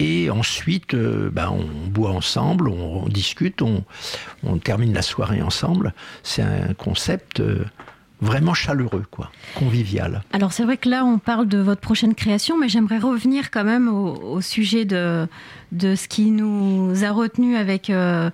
[0.00, 3.82] Et ensuite, euh, ben, on boit ensemble, on, discute, on,
[4.58, 5.92] termine la soirée ensemble.
[6.22, 7.64] C'est un concept euh,
[8.20, 10.22] vraiment chaleureux, quoi, convivial.
[10.32, 13.64] Alors c'est vrai que là on parle de votre prochaine création, mais j'aimerais revenir quand
[13.64, 15.26] même au, sujet de,
[15.72, 18.30] ce qui nous a retenu avec euh,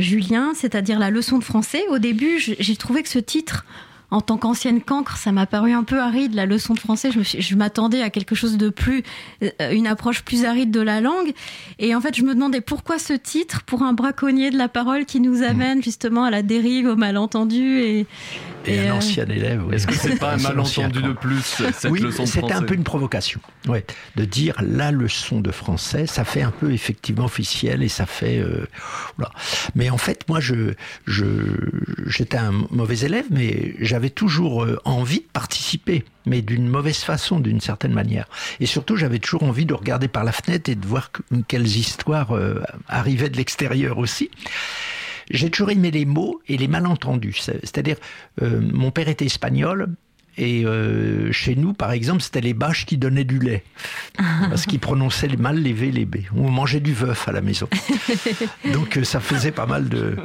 [0.00, 1.82] Julien, c'est-à-dire la leçon de français.
[1.90, 3.66] Au début, j'ai trouvé que ce titre,
[4.12, 7.08] en tant qu'ancienne cancre, ça m'a paru un peu aride, la leçon de français.
[7.10, 9.02] Je, m'attendais à quelque chose de plus,
[9.42, 11.32] euh, une approche plus aride de la langue.
[11.78, 15.06] Et en fait, je me demandais pourquoi ce titre pour un braconnier de la parole
[15.06, 18.06] qui nous amène justement à la dérive, au malentendu et,
[18.66, 19.64] Et, Et, un euh, ancien élève.
[19.66, 19.76] oui.
[19.76, 21.40] Est-ce que c'est pas un malentendu de plus,
[21.72, 23.40] cette oui, leçon de c'était un peu une provocation.
[23.66, 23.84] Ouais,
[24.16, 28.38] de dire la leçon de français, ça fait un peu effectivement officiel et ça fait.
[28.40, 28.66] euh,
[29.16, 29.32] voilà.
[29.74, 30.74] Mais en fait, moi, je,
[31.06, 31.24] je,
[32.06, 37.04] j'étais un mauvais élève, mais j'avais j'avais toujours euh, envie de participer, mais d'une mauvaise
[37.04, 38.26] façon, d'une certaine manière.
[38.58, 41.12] Et surtout, j'avais toujours envie de regarder par la fenêtre et de voir
[41.46, 44.28] quelles histoires euh, arrivaient de l'extérieur aussi.
[45.30, 47.36] J'ai toujours aimé les mots et les malentendus.
[47.42, 47.96] C'est-à-dire,
[48.42, 49.94] euh, mon père était espagnol,
[50.38, 53.64] et euh, chez nous, par exemple, c'était les bâches qui donnaient du lait.
[54.16, 56.16] Parce qu'ils prononçaient mal les V, les B.
[56.34, 57.68] On mangeait du veuf à la maison.
[58.72, 60.16] Donc ça faisait pas mal de,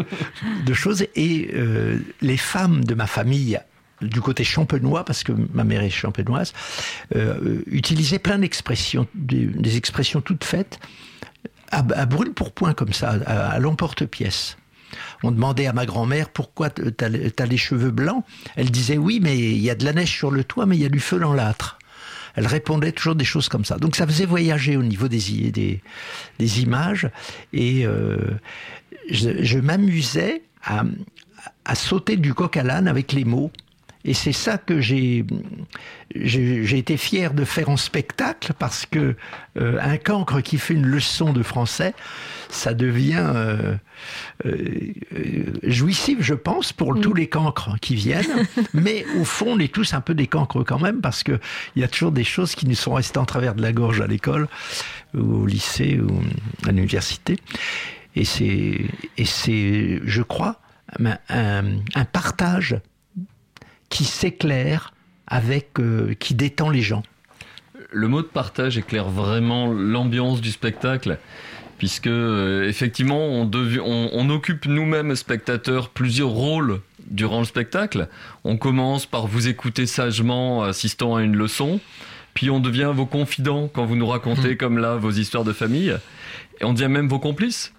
[0.66, 1.06] de choses.
[1.16, 3.60] Et euh, les femmes de ma famille,
[4.02, 6.54] du côté champenois, parce que ma mère est champenoise,
[7.16, 10.80] euh, utilisaient plein d'expressions, des, expressions toutes faites,
[11.72, 14.58] à, brûle pour point comme ça, à, l'emporte-pièce.
[15.24, 18.24] On demandait à ma grand-mère pourquoi t'as as les cheveux blancs?
[18.56, 20.82] Elle disait oui, mais il y a de la neige sur le toit, mais il
[20.82, 21.78] y a du feu dans l'âtre.
[22.36, 23.78] Elle répondait toujours des choses comme ça.
[23.78, 25.82] Donc ça faisait voyager au niveau des,
[26.40, 27.10] images.
[27.52, 28.18] Et euh,
[29.10, 33.52] je, m'amusais à sauter du coq à l'âne avec les mots.
[34.08, 35.26] Et c'est ça que j'ai
[36.16, 39.16] j'ai été fier de faire en spectacle parce que
[39.60, 41.94] euh, un cancre qui fait une leçon de français,
[42.50, 43.76] ça devient euh,
[44.46, 44.94] euh,
[45.64, 47.02] jouissif, je pense, pour oui.
[47.02, 48.48] tous les cancres qui viennent.
[48.74, 51.40] Mais au fond, on est tous un peu des cancres quand même parce que
[51.76, 54.00] il y a toujours des choses qui nous sont restées en travers de la gorge
[54.00, 54.48] à l'école
[55.14, 56.22] ou au lycée ou
[56.66, 57.36] à l'université.
[58.16, 58.86] Et c'est
[59.18, 60.62] et c'est, je crois,
[60.98, 61.66] un, un,
[61.96, 62.80] un partage
[63.90, 64.94] qui s'éclaire
[65.28, 67.04] avec euh, qui détend les gens.
[67.92, 71.18] Le mot de partage éclaire vraiment l'ambiance du spectacle
[71.78, 73.80] puisque euh, effectivement on, dev...
[73.84, 78.10] on, on occupe nous-mêmes spectateurs plusieurs rôles durant le spectacle.
[78.44, 81.80] On commence par vous écouter sagement assistant à une leçon,
[82.34, 84.58] puis on devient vos confidents quand vous nous racontez mmh.
[84.58, 85.96] comme là vos histoires de famille,
[86.60, 87.74] et on devient même vos complices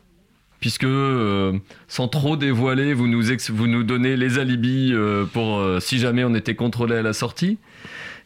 [0.60, 5.80] puisque euh, sans trop dévoiler, vous nous, vous nous donnez les alibis euh, pour euh,
[5.80, 7.58] si jamais on était contrôlé à la sortie.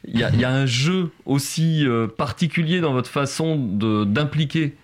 [0.05, 4.75] Il y, y, a un jeu aussi particulier dans votre façon d'impliquer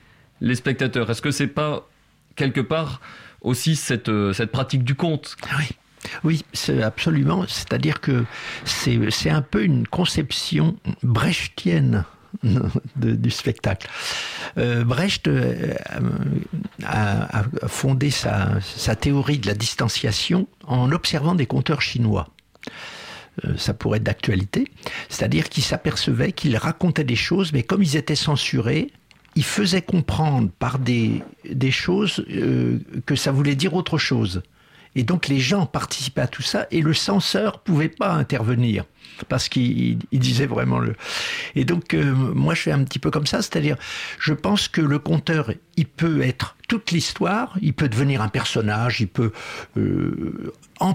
[0.40, 1.10] les spectateurs.
[1.10, 1.88] Est-ce que c'est pas
[2.36, 3.00] quelque part
[3.40, 5.34] aussi cette, cette pratique du conte?
[5.58, 5.64] Oui.
[6.22, 7.46] Oui, c'est absolument.
[7.48, 8.24] C'est-à-dire que
[8.64, 12.04] c'est un peu une conception brechtienne
[12.96, 13.88] du spectacle.
[14.58, 15.74] Euh, Brecht euh,
[16.84, 18.60] a, fondé sa,
[19.00, 22.28] théorie de la distanciation en observant des conteurs chinois.
[23.44, 24.68] Euh, ça pourrait être d'actualité.
[25.08, 28.90] C'est-à-dire qu'il s'apercevait qu'ils racontaient des choses, mais comme ils étaient censurés,
[29.34, 31.22] ils faisaient comprendre par des,
[31.70, 32.24] choses
[33.06, 34.42] que ça voulait dire autre chose.
[34.98, 38.84] Et donc les gens participaient à tout ça et le censeur pouvait pas intervenir
[39.28, 40.96] parce qu'il disait vraiment le.
[41.54, 43.76] Et donc euh, moi je fais un petit peu comme ça, c'est-à-dire
[44.18, 49.00] je pense que le conteur il peut être toute l'histoire, il peut devenir un personnage,
[49.00, 49.30] il peut
[49.76, 50.52] euh,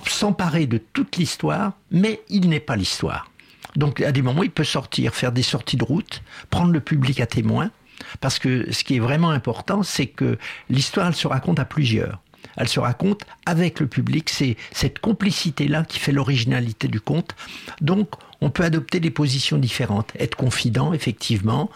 [0.07, 3.31] s'emparer de toute l'histoire, mais il n'est pas l'histoire.
[3.77, 7.21] Donc à des moments il peut sortir, faire des sorties de route, prendre le public
[7.21, 7.71] à témoin.
[8.19, 10.37] Parce que ce qui est vraiment important, c'est que
[10.69, 12.22] l'histoire, elle se raconte à plusieurs
[12.57, 14.29] elle se raconte avec le public.
[14.29, 17.35] C'est cette complicité-là qui fait l'originalité du conte.
[17.81, 18.09] Donc,
[18.41, 20.11] on peut adopter des positions différentes.
[20.19, 21.69] Être confident, effectivement,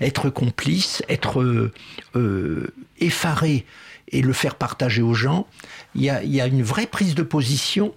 [0.00, 1.72] être complice, être euh,
[2.16, 3.66] euh, effaré
[4.08, 5.46] et le faire partager aux gens.
[5.94, 7.94] Il y, a, une vraie prise de position.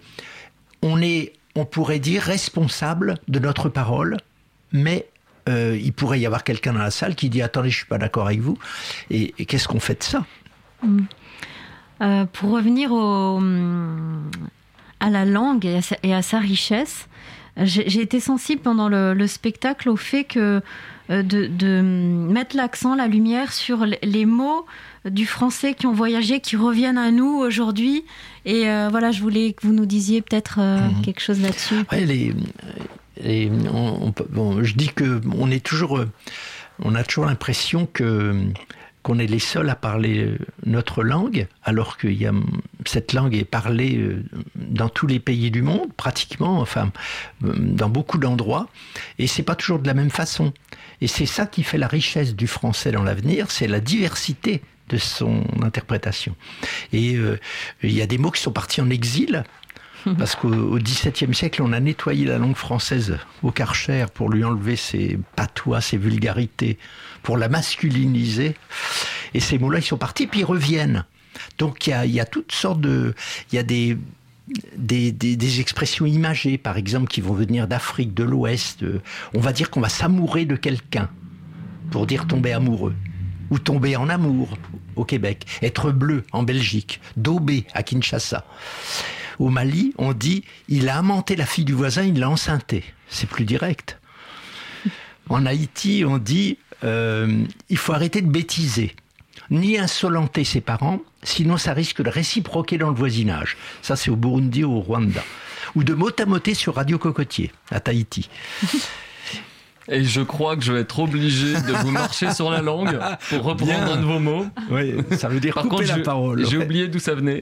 [0.82, 4.18] On est, on pourrait dire, responsable de notre parole,
[4.72, 5.08] mais
[5.48, 7.98] euh, il pourrait y avoir quelqu'un dans la salle qui dit attendez, je suis pas
[7.98, 8.58] d'accord avec vous.
[9.10, 10.26] Et, qu'est-ce qu'on fait de ça?
[10.84, 11.04] Mmh.
[12.02, 13.42] Euh, pour revenir au,
[15.00, 17.08] à la langue et à sa, et à sa richesse,
[17.64, 20.62] j'ai été sensible pendant le, le, spectacle au fait que
[21.10, 24.66] euh, de, de mettre l'accent, la lumière sur les mots
[25.06, 28.04] du français qui ont voyagé, qui reviennent à nous aujourd'hui.
[28.46, 31.02] Et euh, voilà, je voulais que vous nous disiez peut-être euh, mmh.
[31.02, 31.76] quelque chose là-dessus.
[31.92, 32.34] Ouais, les,
[33.24, 36.04] les, on, on, bon, je dis que on est toujours,
[36.84, 38.36] on a toujours l'impression que
[39.08, 42.34] qu'on est les seuls à parler notre langue, alors que y a,
[42.86, 44.26] cette langue est parlée euh,
[44.58, 46.92] dans tous les pays du monde, pratiquement, enfin,
[47.40, 48.68] dans beaucoup d'endroits,
[49.18, 50.52] et c'est pas toujours de la même façon.
[51.00, 54.98] Et c'est ça qui fait la richesse du français dans l'avenir, c'est la diversité de
[54.98, 56.36] son interprétation.
[56.92, 57.40] Et euh,
[57.84, 59.46] il y a des mots qui sont partis en exil,
[60.18, 64.76] parce qu'au XVIIe siècle, on a nettoyé la langue française au Karcher pour lui enlever
[64.76, 66.78] ses patois, ses vulgarités,
[67.24, 68.56] pour la masculiniser.
[69.34, 71.06] Et ces mots-là, ils sont partis, puis ils reviennent.
[71.58, 73.14] Donc il y a, toutes sortes de...
[73.52, 73.98] Il y a des,
[74.76, 78.84] des, des, expressions imagées, par exemple, qui vont venir d'Afrique, de l'Ouest.
[79.34, 81.10] On va dire qu'on va s'amourer de quelqu'un,
[81.92, 82.96] pour dire tomber amoureux.
[83.50, 84.58] Ou tomber en amour
[84.98, 85.46] au Québec.
[85.62, 87.00] Être bleu en Belgique.
[87.16, 88.46] Daubé à Kinshasa
[89.40, 92.84] Au Mali, on dit il a aimanté la fille du voisin, il l'a enceinté.
[93.08, 94.00] C'est plus direct.
[95.30, 98.96] En Haïti, on dit euh, il faut arrêter de bêtiser,
[99.50, 103.58] ni insolenter ses parents, sinon ça risque de réciproquer dans le voisinage.
[103.82, 105.22] Ça, c'est au Burundi ou au Rwanda.
[105.76, 108.30] Ou de mot à moter sur Radio Cocotier, à Tahiti.
[109.90, 113.44] Et je crois que je vais être obligé de vous marcher sur la langue pour
[113.44, 113.88] reprendre Bien.
[113.88, 114.46] un de vos mots.
[114.70, 116.46] Oui, ça veut dire Par couper contre, la je- parole.
[116.46, 117.42] j'ai oublié d'où ça venait.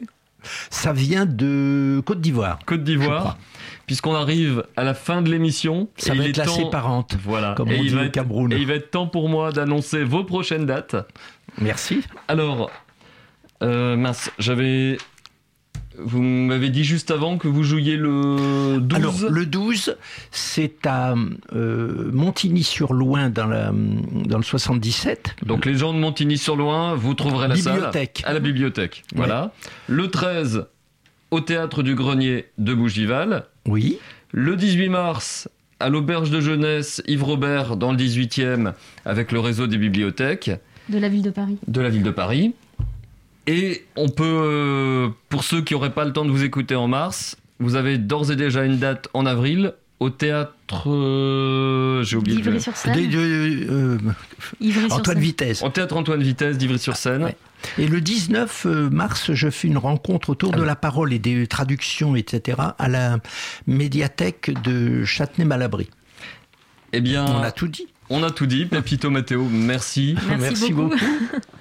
[0.70, 2.60] Ça vient de Côte d'Ivoire.
[2.68, 3.40] Côte d'Ivoire.
[3.88, 5.90] Puisqu'on arrive à la fin de l'émission.
[5.98, 7.18] Ça va être est la temps- séparante.
[7.24, 7.56] Voilà.
[7.58, 8.54] Comme et on il dit va au être- Cameroun.
[8.54, 10.96] Et il va être temps pour moi d'annoncer vos prochaines dates.
[11.62, 12.02] Merci.
[12.28, 12.72] Alors,
[13.64, 14.98] euh, mince, j'avais.
[15.98, 18.98] Vous m'avez dit juste avant que vous jouiez le 12.
[19.00, 19.96] Alors, le 12,
[20.30, 21.16] c'est à
[21.56, 25.36] euh, Montigny-sur-Loing dans, la- dans le 77.
[25.46, 28.20] Donc les gens de Montigny-sur-Loing, vous trouverez la Bibliothèque.
[28.24, 29.04] salle à la bibliothèque.
[29.16, 29.54] Voilà.
[29.88, 30.66] Le 13,
[31.32, 33.46] au théâtre du Grenier de Bougival.
[33.66, 33.98] Oui.
[34.34, 35.48] Le 18 mars,
[35.80, 38.74] à l'auberge de jeunesse Yves Robert dans le 18e
[39.06, 40.52] avec le réseau des bibliothèques
[40.90, 41.58] De la ville de Paris.
[41.68, 42.54] de la ville de Paris.
[43.48, 46.88] Et on peut, euh, pour ceux qui n'auraient pas le temps de vous écouter en
[46.88, 50.90] mars, vous avez d'ores et déjà une date en avril au théâtre.
[50.90, 52.38] euh, J'ai oublié.
[52.38, 52.94] le- D'Ivry-sur-Seine.
[53.14, 53.98] Euh,
[54.60, 54.92] Ivry-sur-Seine.
[55.00, 55.62] Antoine Vitesse.
[55.64, 57.24] Au théâtre Antoine Vitesse d'Ivry-sur-Seine.
[57.24, 57.38] Ouais.
[57.78, 61.48] Et le 19 mars, je fais une rencontre autour Ah de la parole et des
[61.48, 63.18] traductions, etc., à la
[63.68, 65.88] médiathèque de Châtenay-Malabry.
[66.94, 67.88] Eh bien, On a tout dit.
[68.10, 68.66] On a tout dit.
[68.66, 70.16] Pepito Matteo, merci.
[70.28, 70.90] Merci, Merci beaucoup.
[70.90, 71.06] beaucoup.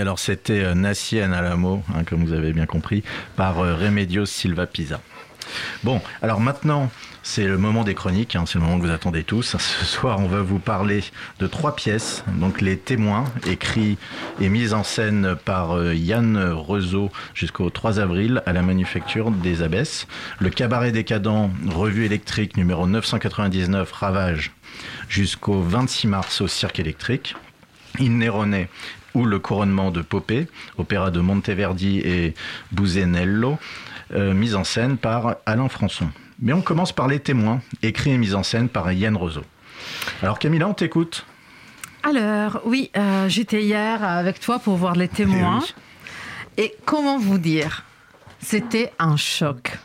[0.00, 3.02] alors c'était euh, Nassienne Alamo, hein, comme vous avez bien compris,
[3.36, 5.00] par euh, Remedios Silva Pisa.
[5.82, 6.90] Bon, alors maintenant,
[7.22, 9.56] c'est le moment des chroniques, hein, c'est le moment que vous attendez tous.
[9.58, 11.02] Ce soir, on va vous parler
[11.40, 12.24] de trois pièces.
[12.34, 13.98] Donc, Les Témoins, écrits
[14.40, 19.62] et mis en scène par euh, Yann Rezeau jusqu'au 3 avril à la Manufacture des
[19.62, 20.06] Abbesses.
[20.38, 24.52] Le Cabaret décadent, revue électrique numéro 999, Ravage,
[25.08, 27.36] jusqu'au 26 mars au Cirque électrique.
[27.98, 28.16] Il
[29.14, 30.48] ou Le couronnement de Popée,
[30.78, 32.34] opéra de Monteverdi et
[32.72, 33.58] Buzenello,
[34.14, 36.08] euh, mise en scène par Alain Françon.
[36.40, 39.44] Mais on commence par Les Témoins, écrit et mis en scène par Yann Roseau.
[40.22, 41.24] Alors Camilla, on t'écoute.
[42.02, 45.62] Alors, oui, euh, j'étais hier avec toi pour voir Les Témoins.
[46.56, 47.84] Et comment vous dire?
[48.40, 49.78] C'était un choc.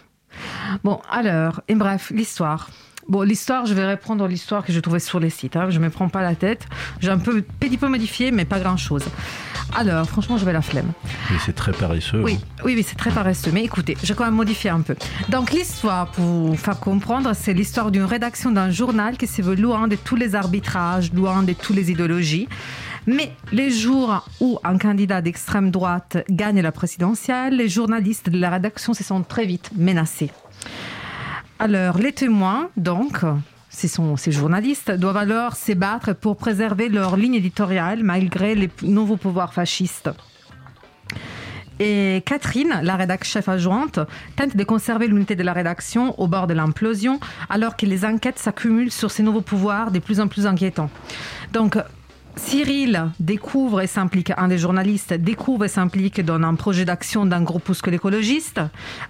[0.84, 2.70] Bon, alors, et bref, l'histoire.
[3.10, 5.56] Bon, l'histoire, je vais reprendre l'histoire que j'ai trouvée sur les sites.
[5.56, 5.70] hein.
[5.70, 6.68] Je ne me prends pas la tête.
[7.00, 9.04] J'ai un peu, petit peu modifié, mais pas grand-chose.
[9.76, 10.92] Alors, franchement, j'avais la flemme.
[11.32, 12.22] Mais c'est très paresseux.
[12.22, 12.62] Oui, hein.
[12.66, 13.52] oui, oui, c'est très paresseux.
[13.54, 14.96] Mais écoutez, je vais quand même modifier un peu.
[15.30, 19.56] Donc, l'histoire, pour vous faire comprendre, c'est l'histoire d'une rédaction d'un journal qui se veut
[19.56, 22.50] loin de tous les arbitrages, loin de toutes les idéologies.
[23.06, 28.50] Mais les jours où un candidat d'extrême droite gagne la présidentielle, les journalistes de la
[28.50, 30.30] rédaction se sentent très vite menacés.
[31.60, 33.22] Alors, les témoins, donc,
[33.70, 38.70] ce sont ces journalistes, doivent alors se battre pour préserver leur ligne éditoriale malgré les
[38.84, 40.12] nouveaux pouvoirs fascistes.
[41.80, 44.00] Et Catherine, la rédactrice chef adjointe,
[44.36, 48.40] tente de conserver l'unité de la rédaction au bord de l'implosion, alors que les enquêtes
[48.40, 50.92] s'accumulent sur ces nouveaux pouvoirs de plus en plus inquiétants.
[51.54, 51.78] Donc,
[52.38, 57.42] Cyril découvre et s'implique, un des journalistes découvre et s'implique dans un projet d'action d'un
[57.42, 58.62] groupuscule écologiste.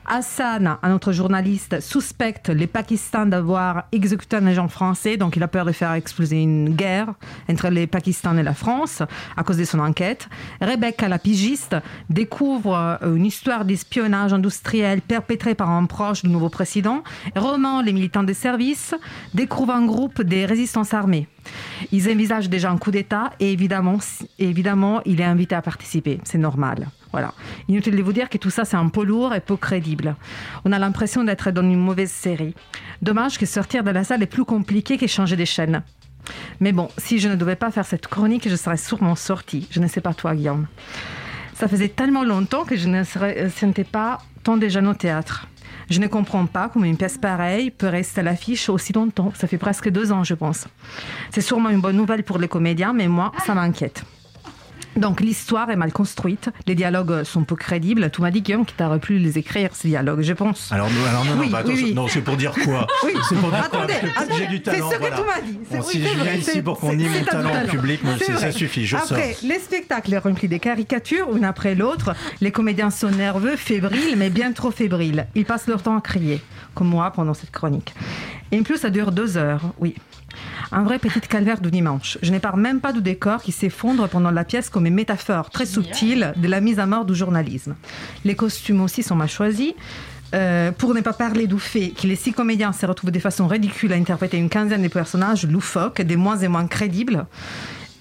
[0.05, 5.47] Hassan, un autre journaliste, suspecte les Pakistans d'avoir exécuté un agent français, donc il a
[5.47, 7.13] peur de faire exploser une guerre
[7.49, 9.03] entre les Pakistans et la France
[9.36, 10.30] à cause de son enquête.
[10.61, 11.75] Rebecca, la pigiste,
[12.09, 17.03] découvre euh, une histoire d'espionnage industriel perpétrée par un proche du nouveau président.
[17.36, 18.95] Roman, les militants des services,
[19.34, 21.28] découvre un groupe des résistances armées.
[21.91, 24.00] Ils envisagent déjà un coup d'État et évidemment,
[24.39, 26.20] évidemment, il est invité à participer.
[26.24, 26.88] C'est normal.
[27.12, 27.34] Voilà.
[27.68, 30.16] Inutile de vous dire que tout ça, c'est un peu lourd et peu crédible.
[30.66, 32.54] On a l'impression d'être dans une mauvaise série.
[33.02, 35.84] Dommage que sortir de la salle est plus compliqué que changer des chaînes.
[36.60, 39.68] Mais bon, si je ne devais pas faire cette chronique, je serais sûrement sortie.
[39.72, 40.68] Je ne sais pas toi, Guillaume.
[41.54, 45.48] Ça faisait tellement longtemps que je ne serais- euh, sentais pas tant déjà au théâtre.
[45.90, 49.32] Je ne comprends pas comment une pièce pareille peut rester à l'affiche aussi longtemps.
[49.36, 50.68] Ça fait presque deux ans, je pense.
[51.32, 54.04] C'est sûrement une bonne nouvelle pour les comédiens, mais moi, ça m'inquiète.
[54.98, 58.10] Donc l'histoire est mal construite, les dialogues sont peu crédibles.
[58.12, 60.72] Tu m'as dit Guillaume que tu aurais pu les écrire ces dialogues, je pense.
[60.72, 63.14] Alors, non, alors non, non, Oui, bah, oui, non, c'est pour dire quoi Oui.
[63.30, 64.89] C'est pour dire quoi Attendez, que attendez, J'ai du c'est talent.
[64.89, 65.16] ce que voilà.
[65.18, 65.60] tu m'as dit.
[65.70, 67.52] C'est- Bon, si c'est je viens ici c'est- pour qu'on c'est- nie c'est mon talent
[67.64, 69.04] en public, C'est c'est- ça suffit, je sors.
[69.12, 72.16] Après, les spectacles est rempli de caricatures, une après l'autre.
[72.41, 75.28] Les comédiens sont nerveux, fébriles, mais bien trop fébriles.
[75.36, 76.41] Ils passent leur temps à crier,
[76.74, 77.93] comme moi pendant cette chronique.
[78.52, 79.93] Et en plus, ça dure deux heures, oui.
[80.72, 82.18] Un vrai petit calvaire du dimanche.
[82.22, 85.49] Je ne parle même pas du décor qui s'effondre pendant la pièce comme une métaphore
[85.49, 87.76] très subtile de la mise à mort du journalisme.
[88.26, 89.74] Les costumes aussi sont mal choisis.
[90.36, 93.47] Euh, pour ne pas parler du fait que les six comédiens se retrouvent de façon
[93.47, 97.26] ridicule à interpréter une quinzaine de personnages loufoques, des moins et moins crédibles.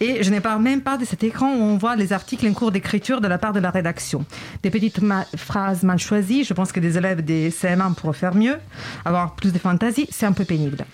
[0.01, 2.53] Et je ne parle même pas de cet écran où on voit les articles en
[2.53, 4.25] cours d'écriture de la part de la rédaction.
[4.63, 8.35] Des petites ma- phrases mal choisies, je pense que des élèves des CM1 pourraient faire
[8.35, 8.57] mieux,
[9.05, 10.85] avoir plus de fantaisie, c'est un peu pénible.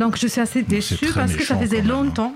[0.00, 1.84] Donc je suis assez déçue parce que ça faisait hein.
[1.86, 2.34] longtemps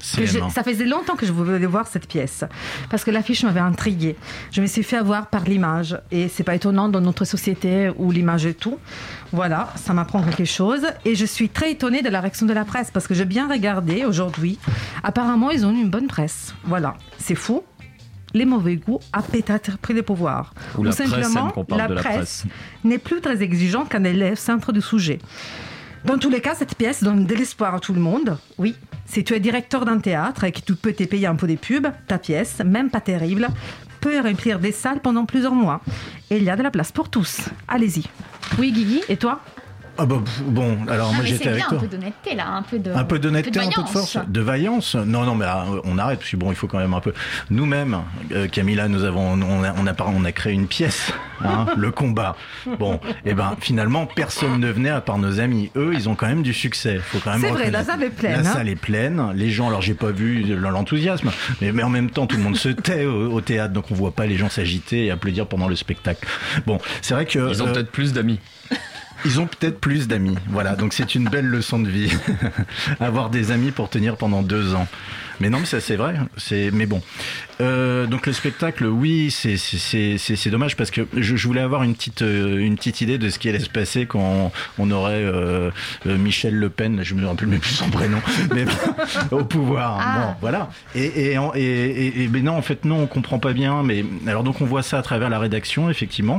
[0.00, 0.50] je- CM1.
[0.50, 2.44] ça faisait longtemps que je voulais voir cette pièce
[2.90, 4.16] parce que l'affiche m'avait intriguée.
[4.52, 8.10] Je me suis fait avoir par l'image et c'est pas étonnant dans notre société où
[8.12, 8.78] l'image est tout.
[9.32, 12.64] Voilà, ça m'apprend quelque chose et je suis très étonnée de la réaction de la
[12.64, 14.58] presse parce que j'ai bien regardé aujourd'hui.
[15.02, 16.54] Apparemment, ils ont eu une bonne presse.
[16.64, 17.62] Voilà, c'est fou.
[18.34, 20.52] Les mauvais goûts a peut-être pris le pouvoir.
[20.76, 21.10] Ou la presse
[21.54, 22.44] qu'on parle la de la presse presse.
[22.84, 25.18] n'est plus très exigeante quand elle est au centre du sujet.
[26.04, 28.36] Dans tous les cas, cette pièce donne de l'espoir à tout le monde.
[28.58, 28.76] Oui,
[29.06, 31.56] si tu es directeur d'un théâtre et que tu peux te payer un peu des
[31.56, 33.48] pubs, ta pièce, même pas terrible,
[34.00, 35.80] peut remplir des salles pendant plusieurs mois.
[36.30, 37.40] Et il y a de la place pour tous.
[37.68, 38.04] Allez-y.
[38.58, 39.40] Oui, Guigui, et toi?
[39.98, 40.16] Ah bah,
[40.46, 41.78] bon, alors Non, moi j'étais avec bien, toi.
[41.78, 42.92] un peu d'honnêteté là, un peu de.
[42.92, 43.92] Un peu d'honnêteté, un peu de vaillance.
[43.92, 44.94] force, de vaillance.
[44.94, 47.14] Non, non, mais euh, on arrête, parce que bon, il faut quand même un peu.
[47.50, 47.98] Nous-mêmes,
[48.32, 51.12] euh, Camilla, nous avons, on a, on a, on a créé une pièce,
[51.44, 52.36] hein, le combat.
[52.78, 55.70] Bon, et ben finalement, personne ne venait à part nos amis.
[55.76, 56.98] Eux, ils ont quand même du succès.
[56.98, 58.52] Faut quand même C'est vrai, la salle est pleine, La hein.
[58.52, 59.32] salle est pleine.
[59.34, 61.30] Les gens, alors j'ai pas vu l'enthousiasme,
[61.60, 63.94] mais, mais en même temps, tout le monde se tait au, au théâtre, donc on
[63.94, 66.26] voit pas les gens s'agiter et applaudir pendant le spectacle.
[66.66, 67.50] Bon, c'est vrai que.
[67.50, 68.40] Ils ont euh, peut-être plus d'amis.
[69.26, 70.36] Ils ont peut-être plus d'amis.
[70.48, 72.12] Voilà, donc c'est une belle leçon de vie.
[73.00, 74.86] Avoir des amis pour tenir pendant deux ans.
[75.40, 76.14] Mais non, mais ça c'est vrai.
[76.38, 77.02] C'est mais bon.
[77.60, 82.22] Euh, donc le spectacle, oui, c'est dommage parce que je, je voulais avoir une petite
[82.22, 85.70] euh, une petite idée de ce qui allait se passer quand on aurait euh,
[86.06, 88.18] Michel Le Pen, je me rappelle même plus son prénom,
[88.54, 88.64] mais
[89.30, 89.98] au pouvoir.
[90.00, 90.18] Ah.
[90.18, 90.70] Bon, voilà.
[90.94, 93.82] Et et, en- et et et mais non, en fait non, on comprend pas bien.
[93.82, 96.38] Mais alors donc on voit ça à travers la rédaction, effectivement.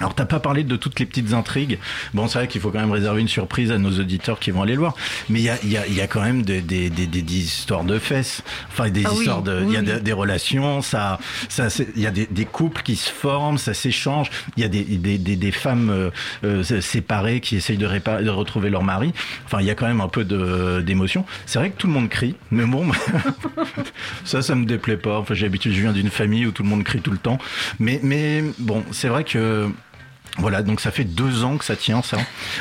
[0.00, 1.78] Alors t'as pas parlé de toutes les petites intrigues.
[2.14, 4.62] Bon, c'est vrai qu'il faut quand même réserver une surprise à nos auditeurs qui vont
[4.62, 4.94] aller le voir.
[5.28, 7.20] Mais il y a, il y, a, y a quand même des, des, des, des-
[7.36, 8.42] histoires de fesses.
[8.70, 10.80] Enfin, des Ah oui, histoires de, il y a oui, des, relations.
[10.82, 14.30] Ça, ça, il y a des, des couples qui se forment, ça s'échange.
[14.56, 16.10] Il y a des, des, des, des femmes euh,
[16.44, 19.12] euh, séparées qui essayent de, répa- de retrouver leur mari.
[19.46, 20.24] Enfin, il y a quand même un peu
[20.82, 21.24] d'émotion.
[21.46, 22.86] C'est vrai que tout le monde crie, mais bon,
[24.24, 25.18] ça, ça me déplaît pas.
[25.18, 27.38] Enfin, j'ai l'habitude, je viens d'une famille où tout le monde crie tout le temps.
[27.78, 29.68] Mais, mais bon, c'est vrai que
[30.38, 32.16] voilà, donc ça fait deux ans que ça tient, ça.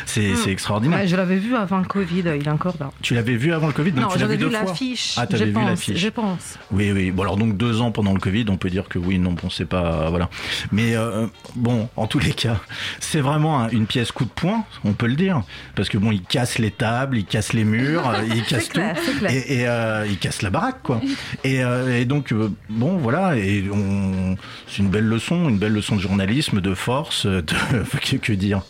[0.05, 0.99] C'est c'est extraordinaire.
[0.99, 2.91] Ouais, je l'avais vu avant le Covid, il est encore là.
[3.01, 3.91] Tu l'avais vu avant le Covid?
[3.91, 5.13] Donc non, j'avais vu l'affiche.
[5.17, 5.97] Ah, je t'avais vu pense, l'affiche.
[5.97, 6.57] Je pense.
[6.72, 7.11] Oui, oui.
[7.11, 9.49] Bon, alors donc deux ans pendant le Covid, on peut dire que oui, non, bon,
[9.49, 10.09] c'est pas.
[10.09, 10.30] Voilà.
[10.72, 12.57] Mais euh, bon, en tous les cas,
[12.99, 15.43] c'est vraiment un- une pièce coup de poing, on peut le dire.
[15.76, 18.03] Parce que bon, il casse les tables, il casse les murs,
[18.36, 18.74] il casse tout.
[18.82, 19.32] clair, clair.
[19.32, 21.01] Et, et, euh, il casse la baraque, quoi.
[21.43, 22.34] Et, euh, et donc,
[22.70, 23.38] bon, voilà.
[23.38, 24.36] Et on...
[24.67, 27.43] c'est une belle leçon, une belle leçon de journalisme, de force, de.
[28.01, 28.62] que, que dire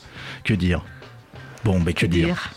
[0.43, 0.83] Que dire?
[1.63, 2.49] Bon, ben que dire, Dire?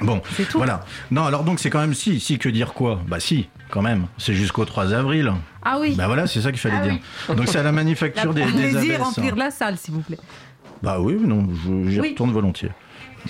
[0.00, 0.56] Bon, C'est tout.
[0.58, 0.84] voilà.
[1.10, 3.00] Non, alors donc c'est quand même si, si que dire quoi?
[3.06, 4.06] Bah si, quand même.
[4.18, 5.32] C'est jusqu'au 3 avril.
[5.62, 5.94] Ah oui.
[5.96, 6.98] Bah voilà, c'est ça qu'il fallait Ah dire.
[7.28, 7.36] oui.
[7.36, 8.98] Donc c'est à la manufacture des, des Allez-y, abbesses.
[9.06, 10.18] remplir la salle, s'il vous plaît.
[10.82, 12.10] Bah oui, non, je- j'y Oui.
[12.10, 12.70] retourne volontiers.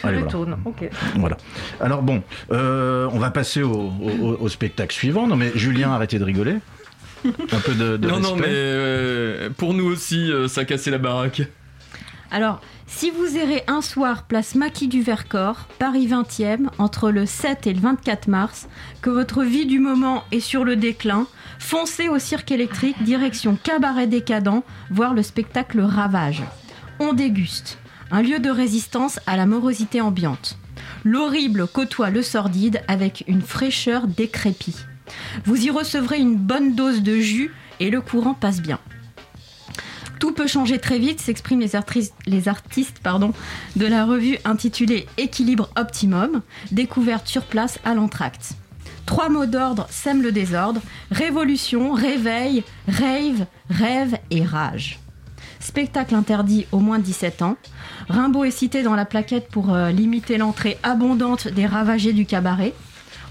[0.00, 0.26] Je Allez, voilà.
[0.26, 0.56] retourne.
[0.64, 0.88] Ok.
[1.16, 1.36] Voilà.
[1.80, 2.22] Alors bon,
[2.52, 5.26] euh, on va passer au, au- au spectacle suivant.
[5.26, 6.54] Non mais Julien, arrêtez de rigoler.
[7.24, 10.90] Un peu de, de non, non, mais euh, pour nous aussi, euh, ça a cassé
[10.92, 11.42] la baraque.
[12.32, 17.66] Alors, si vous errez un soir place Maquis du Vercors, Paris 20e, entre le 7
[17.66, 18.68] et le 24 mars,
[19.02, 21.26] que votre vie du moment est sur le déclin,
[21.58, 26.44] foncez au cirque électrique, direction Cabaret Décadent, voir le spectacle Ravage.
[27.00, 27.78] On déguste.
[28.12, 30.56] Un lieu de résistance à la morosité ambiante.
[31.04, 34.76] L'horrible côtoie le sordide avec une fraîcheur décrépie.
[35.44, 38.78] Vous y recevrez une bonne dose de jus et le courant passe bien.
[40.20, 42.14] Tout peut changer très vite, s'expriment les, artistes-
[43.76, 48.52] de la revue intitulée Équilibre Optimum, découverte sur place à l'entracte.
[49.06, 55.00] Trois mots d'ordre sèment le désordre révolution, réveil, rave, rêve et rage.
[55.58, 57.56] Spectacle interdit au moins de 17 ans.
[58.10, 62.74] Rimbaud est cité dans la plaquette pour euh, limiter l'entrée abondante des ravagés du cabaret.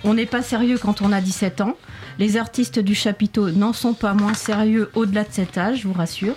[0.04, 1.76] On n'est pas sérieux quand on a 17 ans.
[2.18, 5.94] Les artistes du chapiteau n'en sont pas moins sérieux au-delà de cet âge, je vous
[5.94, 6.36] rassure.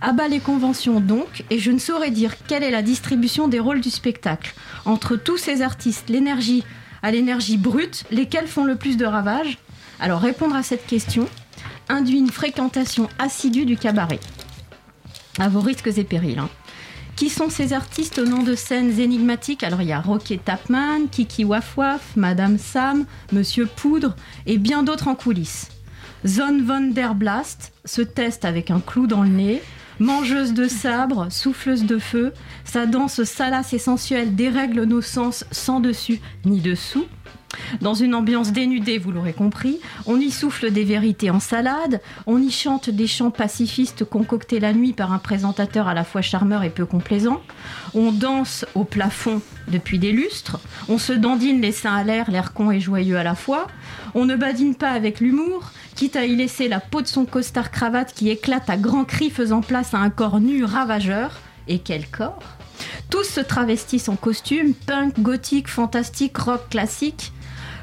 [0.00, 3.60] À bas les conventions donc, et je ne saurais dire quelle est la distribution des
[3.60, 4.54] rôles du spectacle.
[4.84, 6.64] Entre tous ces artistes, l'énergie
[7.02, 9.58] à l'énergie brute, lesquels font le plus de ravages?
[10.00, 11.28] Alors répondre à cette question
[11.88, 14.20] induit une fréquentation assidue du cabaret.
[15.38, 16.38] À vos risques et périls.
[16.38, 16.50] hein.
[17.16, 19.64] Qui sont ces artistes au nom de scènes énigmatiques?
[19.64, 24.14] Alors il y a Rocket Tapman, Kiki Waf Waf, Madame Sam, Monsieur Poudre
[24.46, 25.68] et bien d'autres en coulisses.
[26.26, 29.62] Zone von der Blast se teste avec un clou dans le nez.
[30.00, 32.32] Mangeuse de sabre, souffleuse de feu,
[32.64, 37.06] sa danse salace et sensuelle dérègle nos sens sans dessus ni dessous.
[37.80, 42.40] Dans une ambiance dénudée, vous l'aurez compris, on y souffle des vérités en salade, on
[42.40, 46.62] y chante des chants pacifistes concoctés la nuit par un présentateur à la fois charmeur
[46.62, 47.40] et peu complaisant,
[47.94, 52.52] on danse au plafond depuis des lustres, on se dandine les seins à l'air, l'air
[52.52, 53.66] con et joyeux à la fois,
[54.14, 57.72] on ne badine pas avec l'humour, quitte à y laisser la peau de son costard
[57.72, 61.32] cravate qui éclate à grands cris faisant place à un corps nu ravageur.
[61.66, 62.38] Et quel corps?
[63.10, 67.32] Tous se travestissent en costume, punk, gothique, fantastique, rock classique.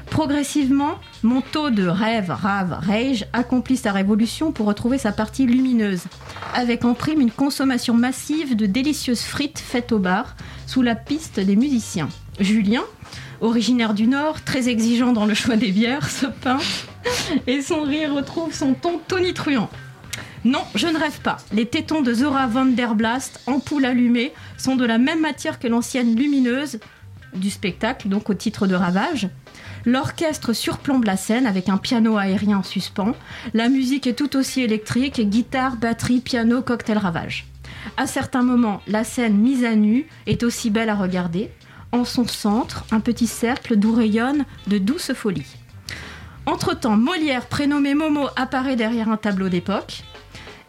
[0.08, 6.04] Progressivement, mon taux de rêve, rave, rage accomplit sa révolution pour retrouver sa partie lumineuse,
[6.54, 10.36] avec en prime une consommation massive de délicieuses frites faites au bar,
[10.66, 12.08] sous la piste des musiciens.
[12.40, 12.84] Julien,
[13.40, 16.58] originaire du Nord, très exigeant dans le choix des bières, se peint
[17.46, 19.70] et son rire retrouve son ton tonitruant.
[20.44, 21.38] Non, je ne rêve pas.
[21.52, 25.66] Les tétons de Zora von der Blast, ampoule allumée, sont de la même matière que
[25.66, 26.78] l'ancienne lumineuse
[27.34, 29.28] du spectacle, donc au titre de Ravage.
[29.84, 33.14] L'orchestre surplombe la scène avec un piano aérien en suspens.
[33.54, 37.46] La musique est tout aussi électrique, guitare, batterie, piano, cocktail Ravage.
[37.96, 41.50] À certains moments, la scène mise à nu est aussi belle à regarder.
[42.04, 45.56] Son centre, un petit cercle d'où rayonne de douces folies.
[46.46, 50.02] Entre-temps, Molière, prénommé Momo, apparaît derrière un tableau d'époque.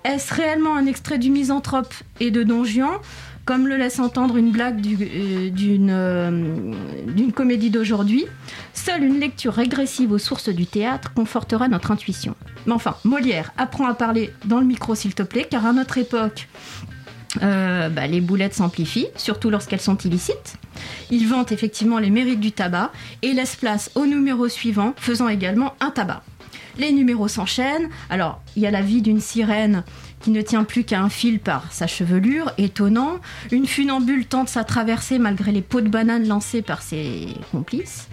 [0.04, 3.00] Est-ce réellement un extrait du Misanthrope et de Don Juan
[3.48, 6.74] comme le laisse entendre une blague euh, d'une euh,
[7.08, 8.26] d'une comédie d'aujourd'hui,
[8.74, 12.36] seule une lecture régressive aux sources du théâtre confortera notre intuition.
[12.66, 15.98] Mais enfin, Molière apprend à parler dans le micro s'il te plaît, car à notre
[15.98, 16.50] époque,
[17.42, 20.56] euh, bah, les boulettes s'amplifient, surtout lorsqu'elles sont illicites.
[21.12, 25.74] Il vante effectivement les mérites du tabac et laisse place au numéro suivant, faisant également
[25.80, 26.24] un tabac.
[26.78, 27.90] Les numéros s'enchaînent.
[28.10, 29.84] Alors, il y a la vie d'une sirène
[30.22, 33.20] qui ne tient plus qu'à un fil par sa chevelure, étonnant.
[33.52, 38.08] Une funambule tente sa traversée malgré les pots de banane lancés par ses complices.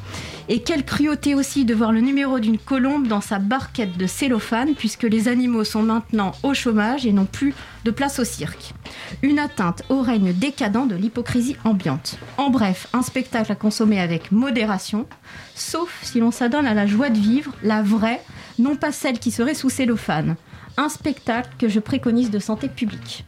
[0.49, 4.75] Et quelle cruauté aussi de voir le numéro d'une colombe dans sa barquette de cellophane,
[4.75, 8.75] puisque les animaux sont maintenant au chômage et n'ont plus de place au cirque.
[9.23, 12.19] Une atteinte au règne décadent de l'hypocrisie ambiante.
[12.37, 15.07] En bref, un spectacle à consommer avec modération,
[15.55, 18.21] sauf si l'on s'adonne à la joie de vivre, la vraie,
[18.59, 20.37] non pas celle qui serait sous cellophane.
[20.77, 23.25] Un spectacle que je préconise de santé publique.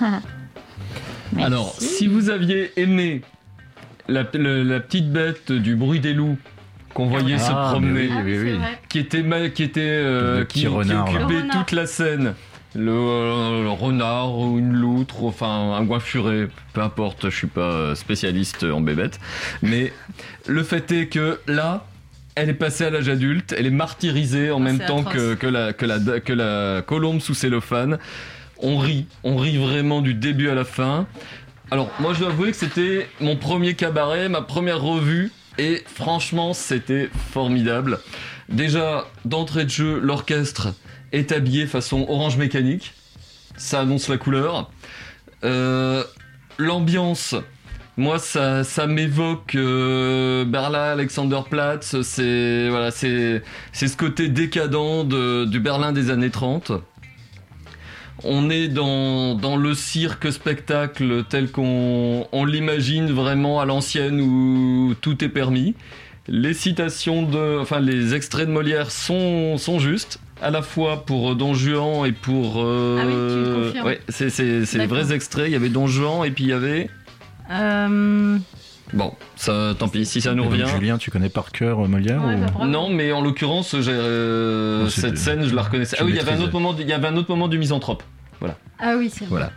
[1.38, 3.22] Alors, si vous aviez aimé
[4.08, 6.38] la, le- la petite bête du bruit des loups
[6.94, 8.50] qu'on voyait Ah, se mais promener, oui, oui, oui.
[8.52, 8.80] c'est vrai.
[8.88, 11.10] qui était, ma- qui, était euh, Le qui, petit qui renard, là.
[11.20, 11.56] occupait Le renard.
[11.66, 12.34] toute la scène,
[12.74, 17.94] le, euh, le renard ou une loutre, enfin un goinfuré, peu importe, je suis pas
[17.94, 19.20] spécialiste en bébête,
[19.62, 19.92] mais
[20.46, 21.86] le fait est que là,
[22.38, 25.14] elle est passée à l'âge adulte, elle est martyrisée en même c'est temps atroce.
[25.14, 27.98] que, que, la, que, la, que la colombe sous cellophane.
[28.58, 31.06] On rit, on rit vraiment du début à la fin.
[31.70, 36.54] Alors, moi, je dois avouer que c'était mon premier cabaret, ma première revue, et franchement,
[36.54, 37.98] c'était formidable.
[38.48, 40.68] Déjà, d'entrée de jeu, l'orchestre
[41.12, 42.94] est habillé façon orange mécanique.
[43.56, 44.70] Ça annonce la couleur.
[45.44, 46.04] Euh,
[46.56, 47.34] L'ambiance,
[47.98, 52.00] moi, ça, ça m'évoque euh, Berlin, Alexanderplatz.
[52.02, 53.42] C'est voilà, c'est
[53.72, 56.72] c'est ce côté décadent de- du Berlin des années 30.
[58.24, 64.94] On est dans, dans le cirque spectacle tel qu'on on l'imagine vraiment à l'ancienne où
[65.00, 65.74] tout est permis.
[66.26, 71.34] Les citations de, enfin les extraits de Molière sont, sont justes, à la fois pour
[71.36, 72.56] Don Juan et pour.
[72.58, 73.86] euh, Ah oui, tu le confirmes.
[73.86, 75.46] ouais, c'est c'est- c'est les vrais extraits.
[75.46, 76.90] Il y avait Don Juan et puis il y avait.
[77.50, 78.38] Euh,
[78.94, 80.64] Bon, ça, tant pis, si ça nous revient.
[80.66, 82.64] Julien, tu connais par cœur euh, Molière Ouais, ou-.
[82.64, 85.96] Non, mais en l'occurrence, euh, cette scène, je la reconnaissais.
[85.96, 87.28] tu Ah oui, il y avait un autre moment, du- il y avait un autre
[87.30, 88.02] moment du misanthrope.
[88.40, 88.56] Voilà.
[88.78, 89.28] Ah oui, c'est vrai.
[89.28, 89.50] Voilà.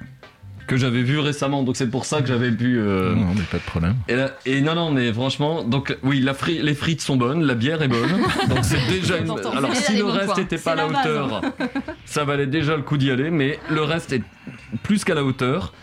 [0.72, 2.78] Que j'avais vu récemment, donc c'est pour ça que j'avais pu.
[2.80, 3.95] euh, Non, mais pas de problème.
[4.07, 7.43] Et, là- et non, non, mais franchement, donc oui, la fri- les frites sont bonnes,
[7.43, 8.09] la bière est bonne.
[8.47, 9.30] donc c'est déjà une.
[9.53, 11.41] Alors si le reste n'était pas à la hauteur,
[12.05, 14.22] ça valait déjà le coup d'y aller, mais le reste est
[14.82, 15.74] plus qu'à la hauteur.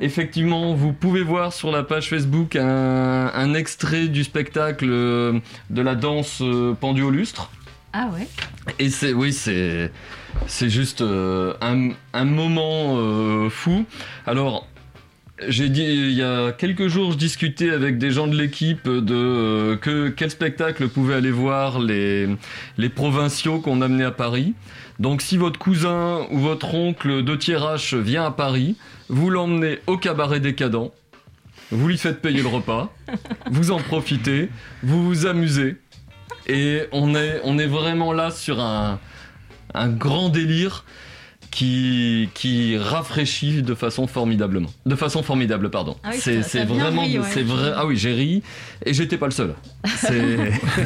[0.00, 5.40] Effectivement, vous pouvez voir sur la page Facebook un, un extrait du spectacle euh,
[5.70, 7.50] de la danse euh, pendue au lustre.
[7.92, 8.28] Ah ouais.
[8.78, 9.90] Et c'est oui, c'est
[10.46, 13.84] c'est juste euh, un, moment euh, fou.
[14.26, 14.66] Alors
[15.48, 19.14] j'ai dit il y a quelques jours, je discutais avec des gens de l'équipe de
[19.14, 22.28] euh, que quel spectacle pouvaient aller voir les
[22.94, 24.54] provinciaux qu'on amenait à Paris.
[24.98, 28.76] Donc si votre cousin ou votre oncle de Thiérache vient à Paris,
[29.08, 30.92] vous l'emmenez au cabaret décadent.
[31.70, 32.94] Vous lui faites payer le repas,
[33.50, 34.50] vous en profitez,
[34.84, 35.76] vous vous amusez.
[36.46, 39.00] Et on est vraiment là sur un,
[39.74, 40.84] un grand délire
[41.56, 44.68] qui, qui rafraîchit de façon formidablement.
[44.84, 45.96] De façon formidable, pardon.
[46.04, 47.02] Ah oui, c'est vraiment.
[47.02, 47.24] ri, ouais.
[47.32, 47.72] c'est vrai.
[47.74, 48.42] Ah oui, j'ai ri
[48.84, 49.54] et j'étais pas le seul.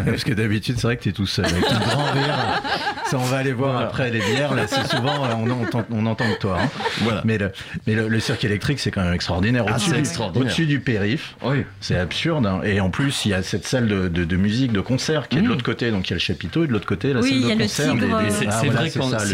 [0.06, 1.46] Parce que d'habitude, c'est vrai que tu es tout seul.
[1.46, 2.62] Avec ton grand rire.
[3.06, 3.86] Ça, on va aller voir Voilà.
[3.88, 4.54] après les bières.
[4.54, 6.58] Là, c'est souvent, euh, on entend, on entend que toi.
[6.62, 6.68] hein.
[7.00, 7.22] Voilà.
[7.24, 7.50] Mais, le,
[7.88, 9.64] mais le, le cirque électrique, c'est quand même extraordinaire.
[9.66, 10.46] Ah, Au-dessus c'est du- extraordinaire.
[10.46, 11.34] Au-dessus du périph'.
[11.42, 11.64] Oui.
[11.80, 12.46] C'est absurde.
[12.46, 12.60] hein.
[12.64, 15.38] Et en plus, il y a cette salle de, de- de musique, de concert qui
[15.38, 15.90] est de l'autre côté.
[15.90, 17.56] Donc il y a le chapiteau et de l'autre côté, la Oui, salle il y
[17.56, 17.90] de concert.
[17.92, 18.80] tigre, des- des- euh, C'est Ah, voilà,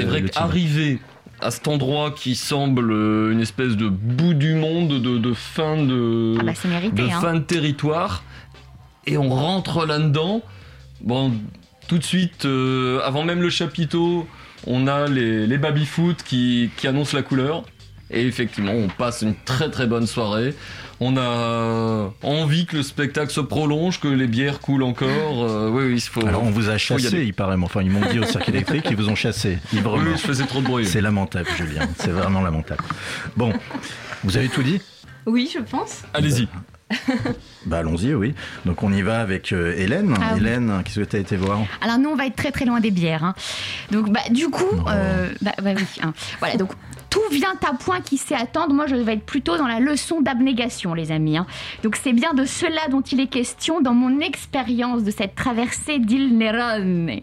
[0.07, 0.99] vrai, qu'arriver
[1.41, 5.77] à cet endroit qui semble euh, une espèce de bout du monde, de, de fin
[5.83, 7.21] de, Ah bah, c'est mérité, de hein.
[7.21, 8.25] fin de territoire,
[9.07, 10.43] et on rentre là-dedans.
[11.01, 11.33] Bon,
[11.89, 14.27] tout de suite, euh, avant même le chapiteau,
[14.67, 17.65] on a les, les baby-foot qui, qui annoncent la couleur.
[18.11, 20.55] Et effectivement, on passe une très très bonne soirée.
[20.99, 25.45] On a envie que le spectacle se prolonge, que les bières coulent encore.
[25.45, 26.27] Euh, oui, oui, il faut.
[26.27, 27.57] Alors on vous a chassé, il paraît.
[27.59, 29.59] mais Enfin, ils m'ont dit au cirque électrique, ils vous ont chassé.
[29.73, 30.03] librement.
[30.03, 30.87] Oui, je faisais trop de bruit.
[30.87, 31.87] C'est lamentable, Julien.
[31.99, 32.83] C'est vraiment lamentable.
[33.37, 33.53] Bon,
[34.25, 34.81] vous avez tout dit?
[35.27, 36.03] Oui, je pense.
[36.15, 36.49] Allez-y.
[37.67, 38.33] Bah allons-y, oui.
[38.65, 40.15] Donc on y va avec euh, Hélène.
[40.21, 40.39] Ah oui.
[40.41, 41.59] Hélène, qu'est-ce que tu as été voir?
[41.81, 43.25] Alors nous, on va être très très loin des bières.
[43.25, 43.35] hein.
[43.91, 45.85] Donc bah, du coup, euh, bah, bah oui.
[46.03, 46.13] hein.
[46.39, 46.71] Voilà, donc
[47.11, 48.75] tous vient à point qui sait attendre.
[48.75, 51.37] Moi, je vais être plutôt dans la leçon d'abnégation, les amis.
[51.37, 51.47] hein.
[51.83, 55.99] Donc, c'est bien de cela dont il est question dans mon expérience de cette traversée
[55.99, 57.21] d'Il Nerone.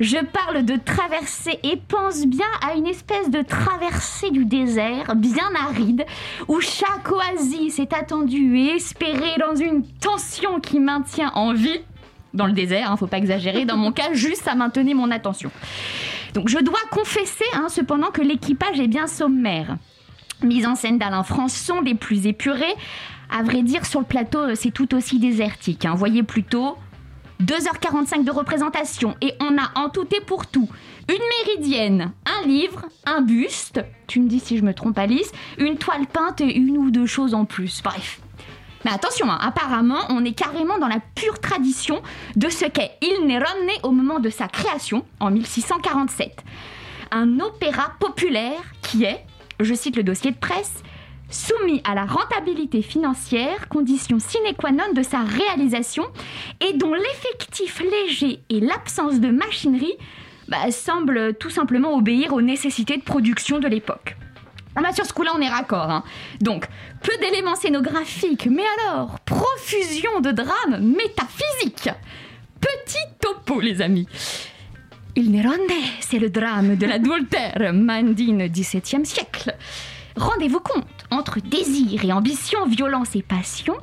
[0.00, 5.48] Je parle de traversée et pense bien à une espèce de traversée du désert, bien
[5.54, 6.04] aride,
[6.48, 11.80] où chaque oasis est attendue et espérée dans une tension qui maintient en vie.
[12.34, 13.64] Dans le désert, hein, faut pas exagérer.
[13.64, 15.50] Dans mon cas, juste à maintenir mon attention.
[16.34, 19.76] Donc je dois confesser hein, cependant que l'équipage est bien sommaire.
[20.42, 22.74] Mise en scène d'Alain Françon, des plus épurés.
[23.30, 25.84] À vrai dire, sur le plateau, euh, c'est tout aussi désertique.
[25.84, 25.94] Hein.
[25.94, 26.76] Voyez plutôt
[27.42, 30.68] 2h45 de représentation et on a en tout et pour tout
[31.08, 35.76] une méridienne, un livre, un buste, tu me dis si je me trompe Alice, une
[35.76, 37.82] toile peinte et une ou deux choses en plus.
[37.82, 38.21] Bref.
[38.84, 42.02] Mais attention, hein, apparemment, on est carrément dans la pure tradition
[42.36, 46.42] de ce qu'est Il Nerone au moment de sa création, en 1647.
[47.12, 49.24] Un opéra populaire qui est,
[49.60, 50.82] je cite le dossier de presse,
[51.30, 56.04] soumis à la rentabilité financière, condition sine qua non de sa réalisation,
[56.60, 59.94] et dont l'effectif léger et l'absence de machinerie
[60.48, 64.16] bah, semblent tout simplement obéir aux nécessités de production de l'époque.
[64.74, 65.90] Ah bah sur ce coup-là, on est raccord.
[65.90, 66.02] hein.
[66.40, 66.66] Donc,
[67.02, 71.90] peu d'éléments scénographiques, mais alors, profusion de drames métaphysiques.
[72.60, 74.08] Petit topo, les amis.
[75.14, 75.58] Il Nerone,
[76.00, 79.54] c'est le drame de l'adultère mandine XVIIe siècle.
[80.16, 83.74] Rendez-vous compte, entre désir et ambition, violence et passion,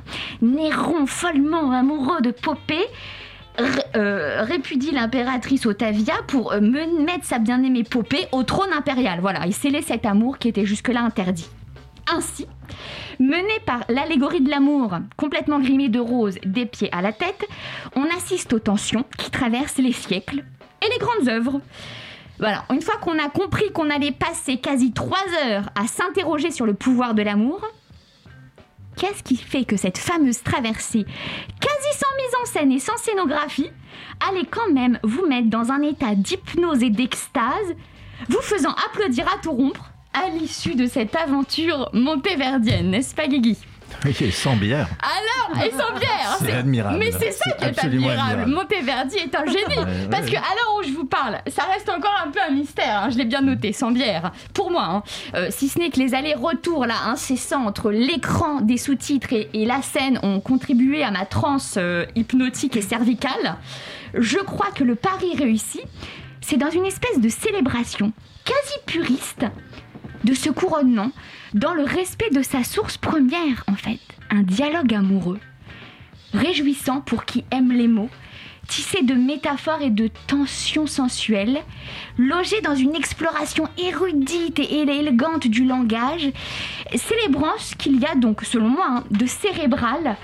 [0.42, 2.86] Néron, follement amoureux de Popée,
[3.96, 9.20] euh, répudie l'impératrice Otavia pour euh, me- mettre sa bien-aimée Popée au trône impérial.
[9.20, 11.48] Voilà, il scellait cet amour qui était jusque-là interdit.
[12.12, 12.46] Ainsi,
[13.20, 17.46] mené par l'allégorie de l'amour, complètement grimé de rose des pieds à la tête,
[17.94, 20.42] on assiste aux tensions qui traversent les siècles
[20.82, 21.60] et les grandes œuvres.
[22.38, 26.64] Voilà, une fois qu'on a compris qu'on allait passer quasi trois heures à s'interroger sur
[26.66, 27.60] le pouvoir de l'amour,
[29.00, 31.06] qu'est-ce qui fait que cette fameuse traversée,
[31.58, 33.70] quasi sans mise en scène et sans scénographie,
[34.28, 37.74] allait quand même vous mettre dans un état d'hypnose et d'extase,
[38.28, 43.56] vous faisant applaudir à tout rompre à l'issue de cette aventure montéverdienne, n'est-ce pas Guigui?
[44.06, 44.88] Et sans bière.
[45.00, 46.96] alors, et sans bière C'est admirable.
[46.98, 48.20] Mais c'est ça qui est admirable.
[48.20, 48.50] admirable.
[48.50, 49.78] Monteverdi est un génie.
[49.78, 50.30] Ouais, Parce ouais.
[50.32, 53.02] que à l'heure où je vous parle, ça reste encore un peu un mystère.
[53.04, 54.32] hein, je l'ai bien noté, sans bière.
[54.54, 55.02] Pour moi, hein.
[55.34, 59.66] Euh, si ce n'est que les allers-retours là incessants entre l'écran des sous-titres et, et
[59.66, 63.56] la scène ont contribué à ma transe euh, hypnotique et cervicale,
[64.14, 65.80] je crois que le pari réussi,
[66.40, 68.12] c'est dans une espèce de célébration
[68.44, 69.44] quasi puriste
[70.24, 71.10] de ce couronnement
[71.54, 75.40] dans le respect de sa source première, en fait, un dialogue amoureux.
[76.32, 78.10] Réjouissant pour qui aime les mots,
[78.68, 81.60] tissé de métaphores et de tensions sensuelles,
[82.18, 86.30] logé dans une exploration érudite et élégante du langage,
[86.94, 90.16] célébrant ce qu'il y a donc, selon moi, hein, de cérébral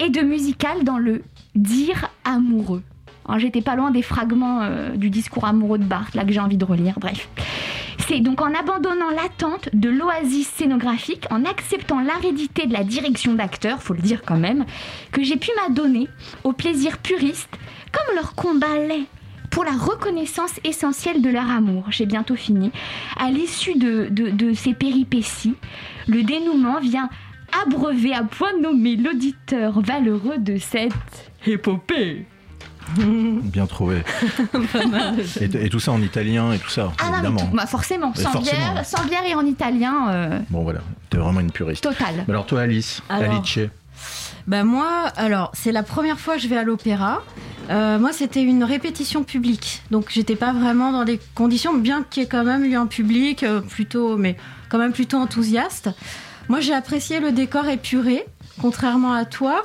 [0.00, 1.22] et de musical dans le
[1.54, 2.82] dire amoureux.
[3.26, 6.40] Alors, J'étais pas loin des fragments euh, du discours amoureux de Barthes, là que j'ai
[6.40, 7.28] envie de relire, bref.
[8.06, 13.82] C'est donc en abandonnant l'attente de l'oasis scénographique, en acceptant l'aridité de la direction d'acteurs,
[13.82, 14.66] faut le dire quand même,
[15.12, 16.08] que j'ai pu m'adonner
[16.42, 17.48] au plaisir puriste,
[17.92, 19.06] comme leur combat l'est,
[19.50, 21.84] pour la reconnaissance essentielle de leur amour.
[21.90, 22.72] J'ai bientôt fini.
[23.18, 25.54] À l'issue de, de- de ces péripéties,
[26.08, 27.08] le dénouement vient
[27.64, 32.26] abreuver à point nommé l'auditeur valeureux de cette épopée.
[32.98, 34.02] Bien trouvé.
[35.40, 37.40] et, et tout ça en italien et tout ça, Ah non, mais évidemment.
[37.50, 38.72] tout- bah forcément, sans forcément.
[38.74, 40.80] bière, sans bière et en italien, euh, Bon voilà,
[41.10, 41.82] t'es vraiment une puriste.
[41.84, 42.24] total.
[42.26, 43.34] Mais alors toi Alice, Alors.
[43.34, 43.58] Alice,
[44.46, 47.22] Ben moi, alors, c'est la première fois que je vais à l'opéra.
[47.70, 49.80] Euh, moi, c'était une répétition publique.
[49.90, 52.84] Donc, j'étais pas vraiment dans des conditions, bien qu'il y ait quand même eu un
[52.86, 54.36] public euh, plutôt, mais
[54.68, 55.88] quand même plutôt enthousiaste.
[56.50, 58.26] Moi, j'ai apprécié le décor épuré,
[58.60, 59.62] contrairement à toi.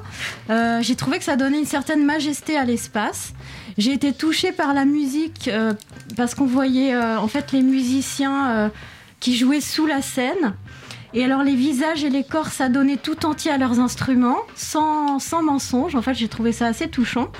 [0.49, 3.33] Euh, j'ai trouvé que ça donnait une certaine majesté à l'espace.
[3.77, 5.73] J'ai été touchée par la musique euh,
[6.17, 8.71] parce qu'on voyait euh, en fait les musiciens
[9.19, 10.55] qui jouaient sous la scène.
[11.15, 15.41] Et alors les visages et les corps s'adonnaient tout entier à leurs instruments, sans, sans
[15.41, 15.95] mensonge.
[15.95, 17.31] En fait, j'ai trouvé ça assez touchant.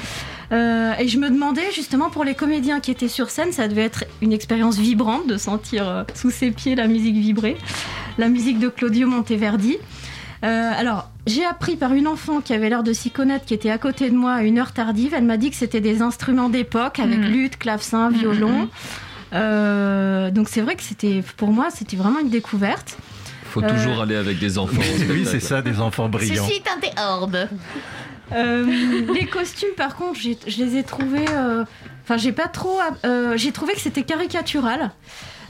[0.51, 4.05] Et je me demandais justement pour les comédiens qui étaient sur scène, ça devait être
[4.23, 7.57] une expérience vibrante de sentir sous ses pieds la musique vibrer,
[8.17, 9.77] la musique de Claudio Monteverdi.
[10.43, 13.69] Euh, alors, j'ai appris par une enfant qui avait l'air de s'y connaître, qui était
[13.69, 15.13] à côté de moi à une heure tardive.
[15.13, 17.25] Elle m'a dit que c'était des instruments d'époque avec Mhm.
[17.31, 18.69] luth, clavecin, violon.
[19.33, 22.97] Euh, donc c'est vrai que c'était, pour moi, c'était vraiment une découverte.
[23.45, 24.81] Faut Euh, toujours aller avec des enfants.
[25.09, 26.45] Oui, c'est ça, des enfants brillants.
[26.47, 27.49] Ceci est un théorde.
[28.31, 28.65] Euh,
[29.13, 31.25] les costumes, par contre, je les ai trouvés.
[31.31, 31.65] euh,
[32.03, 32.79] Enfin, j'ai pas trop.
[33.05, 34.89] euh, j'ai trouvé que c'était caricatural.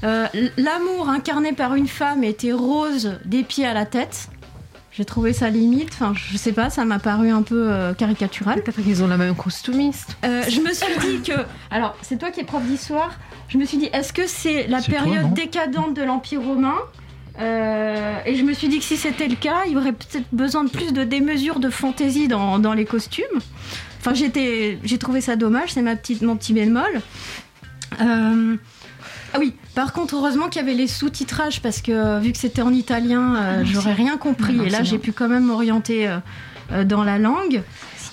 [0.03, 0.27] Euh,
[0.57, 4.27] L'amour incarné par une femme était rose des pieds à la tête.
[4.99, 8.61] J'ai trouvé ça limite, enfin je sais pas, ça m'a paru un peu euh, caricatural.
[8.61, 10.17] Peut-être qu'ils ont la même costumiste.
[10.25, 11.39] Euh, je me suis dit que,
[11.71, 14.81] alors c'est toi qui es prof d'histoire, je me suis dit est-ce que c'est la
[14.81, 16.75] toi, période décadente de l'Empire romain?
[17.39, 20.27] Euh, et je me suis dit que si c'était le cas, il y aurait peut-être
[20.33, 23.23] besoin de plus de démesure de fantaisie dans, dans les costumes.
[24.01, 27.01] Enfin, j'étais, j'ai trouvé ça dommage, c'est ma petite, mon petit bémol.
[29.33, 32.37] Ah oui, par contre, heureusement qu'il y avait les sous-titrages parce que euh, vu que
[32.37, 34.53] c'était en italien, euh, j'aurais rien compris.
[34.53, 36.07] Non, et là, j'ai pu quand même m'orienter
[36.71, 37.61] euh, dans la langue.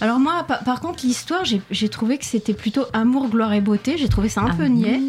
[0.00, 3.96] Alors moi, par, par contre, l'histoire, j'ai trouvé que c'était plutôt amour, gloire et beauté.
[3.96, 5.00] J'ai trouvé ça un peu niais.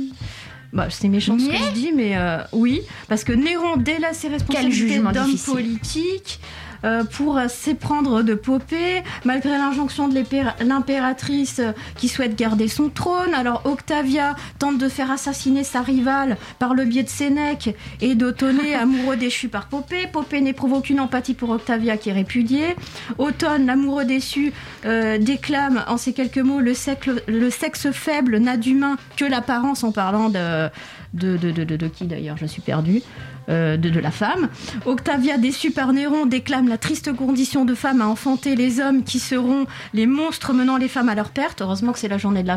[0.73, 4.27] Bah, c'est méchant ce que je dis, mais euh, oui, parce que Néron délaisse ses
[4.27, 6.39] responsabilités d'homme politique
[6.83, 10.17] euh, pour s'éprendre de Popée, malgré l'injonction de
[10.65, 13.33] l'impératrice euh, qui souhaite garder son trône.
[13.33, 18.75] Alors Octavia tente de faire assassiner sa rivale par le biais de Sénèque et d'Otonée,
[18.81, 20.07] amoureux déchu par Popée.
[20.11, 22.75] Popée n'éprouve aucune empathie pour Octavia qui est répudiée.
[23.17, 24.53] Automne, l'amoureux déçu,
[24.85, 29.83] euh, déclame en ces quelques mots le, sexe- le sexe faible n'a d'humain que l'apparence
[29.83, 30.69] en parlant de,
[31.13, 32.37] de, de, de, de- de qui d'ailleurs?
[32.37, 33.01] Je suis perdue.
[33.49, 34.49] Euh, de, la femme.
[34.85, 39.19] Octavia, déçue par Néron, déclame la triste condition de femme à enfanter les hommes qui
[39.19, 41.61] seront les monstres menant les femmes à leur perte.
[41.61, 42.51] Heureusement que c'est la journée de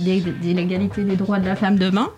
[0.00, 2.10] l'égalité des droits de la femme demain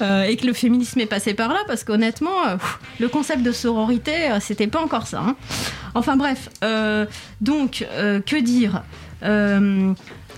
[0.00, 2.56] euh, et que le féminisme est passé par là parce qu'honnêtement, euh,
[2.98, 5.20] le concept de sororité, c'était pas encore ça.
[5.20, 5.36] hein.
[5.94, 6.48] Enfin bref,
[7.42, 7.86] donc,
[8.26, 8.82] que dire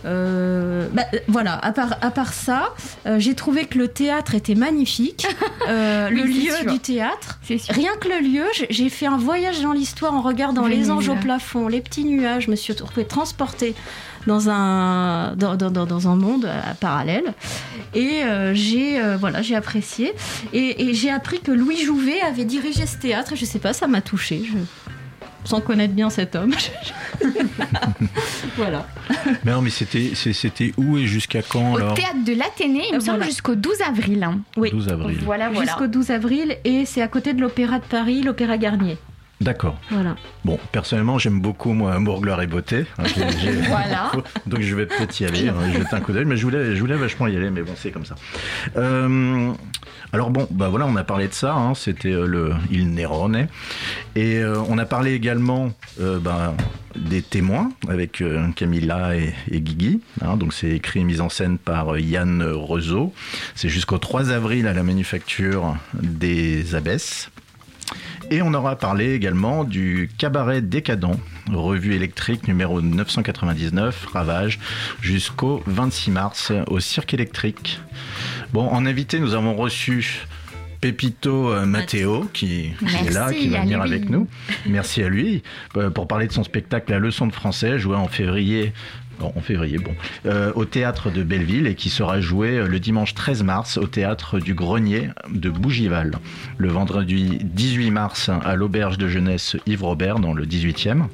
[0.04, 2.74] Euh, bah, euh, voilà, à part, à part ça,
[3.06, 5.26] euh, j'ai trouvé que le théâtre était magnifique.
[5.68, 6.72] Euh, Oui, le lieu sûr.
[6.72, 7.38] du théâtre.
[7.68, 11.14] Rien que le lieu, j'ai- fait un voyage dans l'histoire en regardant les anges au
[11.14, 12.46] plafond, les petits nuages.
[12.46, 13.76] Je me suis retrouvée transportée
[14.26, 16.48] dans un, dans, dans- dans- dans un monde
[16.80, 17.32] parallèle.
[17.94, 18.22] Et
[18.54, 20.12] j'ai voilà, j'ai apprécié.
[20.52, 23.34] Et, et j'ai appris que Louis Jouvet avait dirigé ce théâtre.
[23.36, 24.42] Je sais pas, ça m'a touchée.
[24.44, 24.58] Je...
[25.44, 26.54] Sans connaître bien cet homme.
[28.56, 28.86] voilà.
[29.44, 33.00] Mais non, mais c'était où et jusqu'à quand Au alors théâtre de l'Athénée, il me
[33.00, 33.26] semble Voilà.
[33.26, 34.22] jusqu'au 12 avril.
[34.22, 34.40] hein.
[34.56, 34.70] Oui.
[34.70, 35.18] 12 avril.
[35.24, 35.66] Voilà, voilà.
[35.66, 36.56] Jusqu'au 12 avril.
[36.64, 38.96] Et c'est à côté de l'Opéra de Paris, l'Opéra Garnier.
[39.42, 39.76] D'accord.
[39.90, 40.14] Voilà.
[40.44, 42.86] Bon, personnellement, j'aime beaucoup moi Amour, gloire et beauté.
[42.98, 43.04] Hein,
[43.68, 44.12] Voilà.
[44.46, 46.80] Donc je vais peut-être y aller, hein, jeter un coup d'œil, mais je voulais, je
[46.80, 48.14] voulais vachement y aller, mais bon, c'est comme ça.
[48.76, 49.50] Euh,
[50.12, 53.48] alors bon, bah voilà, on a parlé de ça, hein, c'était euh, le Il Nerone,
[54.14, 56.54] et euh, on a parlé également euh, bah,
[56.96, 60.00] des témoins avec euh, Camilla et, et Guigui.
[60.20, 63.12] hein, donc c'est écrit et mis en scène par euh, Yann Rezeau.
[63.56, 67.30] C'est jusqu'au 3 avril à la Manufacture des Abbesses.
[68.32, 71.20] Et on aura parlé également du Cabaret Décadent,
[71.52, 74.58] revue électrique numéro 999, Ravage,
[75.02, 77.78] jusqu'au 26 mars au Cirque électrique.
[78.54, 80.26] Bon, en invité, nous avons reçu
[80.80, 83.92] Pepito euh, Matteo, qui, qui est là, qui va venir lui.
[83.92, 84.26] avec nous.
[84.66, 85.42] Merci à lui
[85.76, 88.72] euh, pour parler de son spectacle La leçon de français, joué en février.
[89.22, 89.94] En février, bon,
[90.26, 93.86] euh, au théâtre de Belleville et qui sera joué euh, le dimanche 13 mars au
[93.86, 96.18] théâtre du Grenier de Bougival.
[96.58, 101.04] Le vendredi 18 mars à l'auberge de jeunesse Yves Robert dans le 18e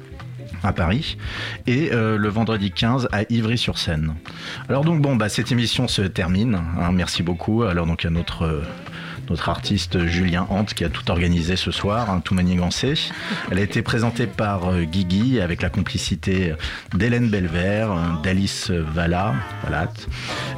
[0.63, 1.17] à Paris
[1.67, 4.15] et euh, le vendredi 15 à Ivry-sur-Seine.
[4.67, 6.55] Alors donc bon bah cette émission se termine.
[6.55, 7.63] hein, merci beaucoup.
[7.63, 8.61] Alors donc à notre
[9.29, 12.93] notre artiste Julien Hant qui a tout organisé ce soir, hein, tout manigancé.
[13.51, 16.53] Elle a été présentée par euh, Guigui avec la complicité
[16.93, 19.93] d'Hélène Belvert, euh, d'Alice Valla, Vallat,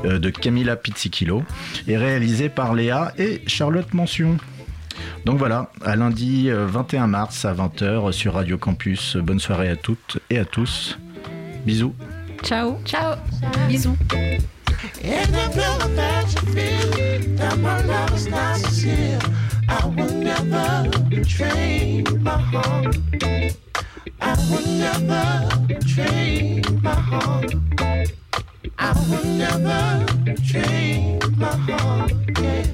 [0.05, 1.43] euh, de Camilla Pizzichillo
[1.87, 4.37] et réalisée par Léa et Charlotte Mention.
[5.25, 9.17] Donc voilà, à lundi euh, 21 mars à 20h sur Radio Campus.
[9.17, 10.97] Bonne soirée à toutes et à tous.
[11.65, 11.93] Bisous.
[12.43, 12.77] Ciao.
[12.85, 13.15] Ciao.
[13.67, 13.95] Bisous.
[14.83, 19.19] And the feeling that you feel that my love is not sincere.
[19.69, 22.97] I will never betray my heart.
[24.19, 27.53] I will never betray my heart.
[28.79, 32.11] I will never betray my heart.
[32.41, 32.65] Yeah.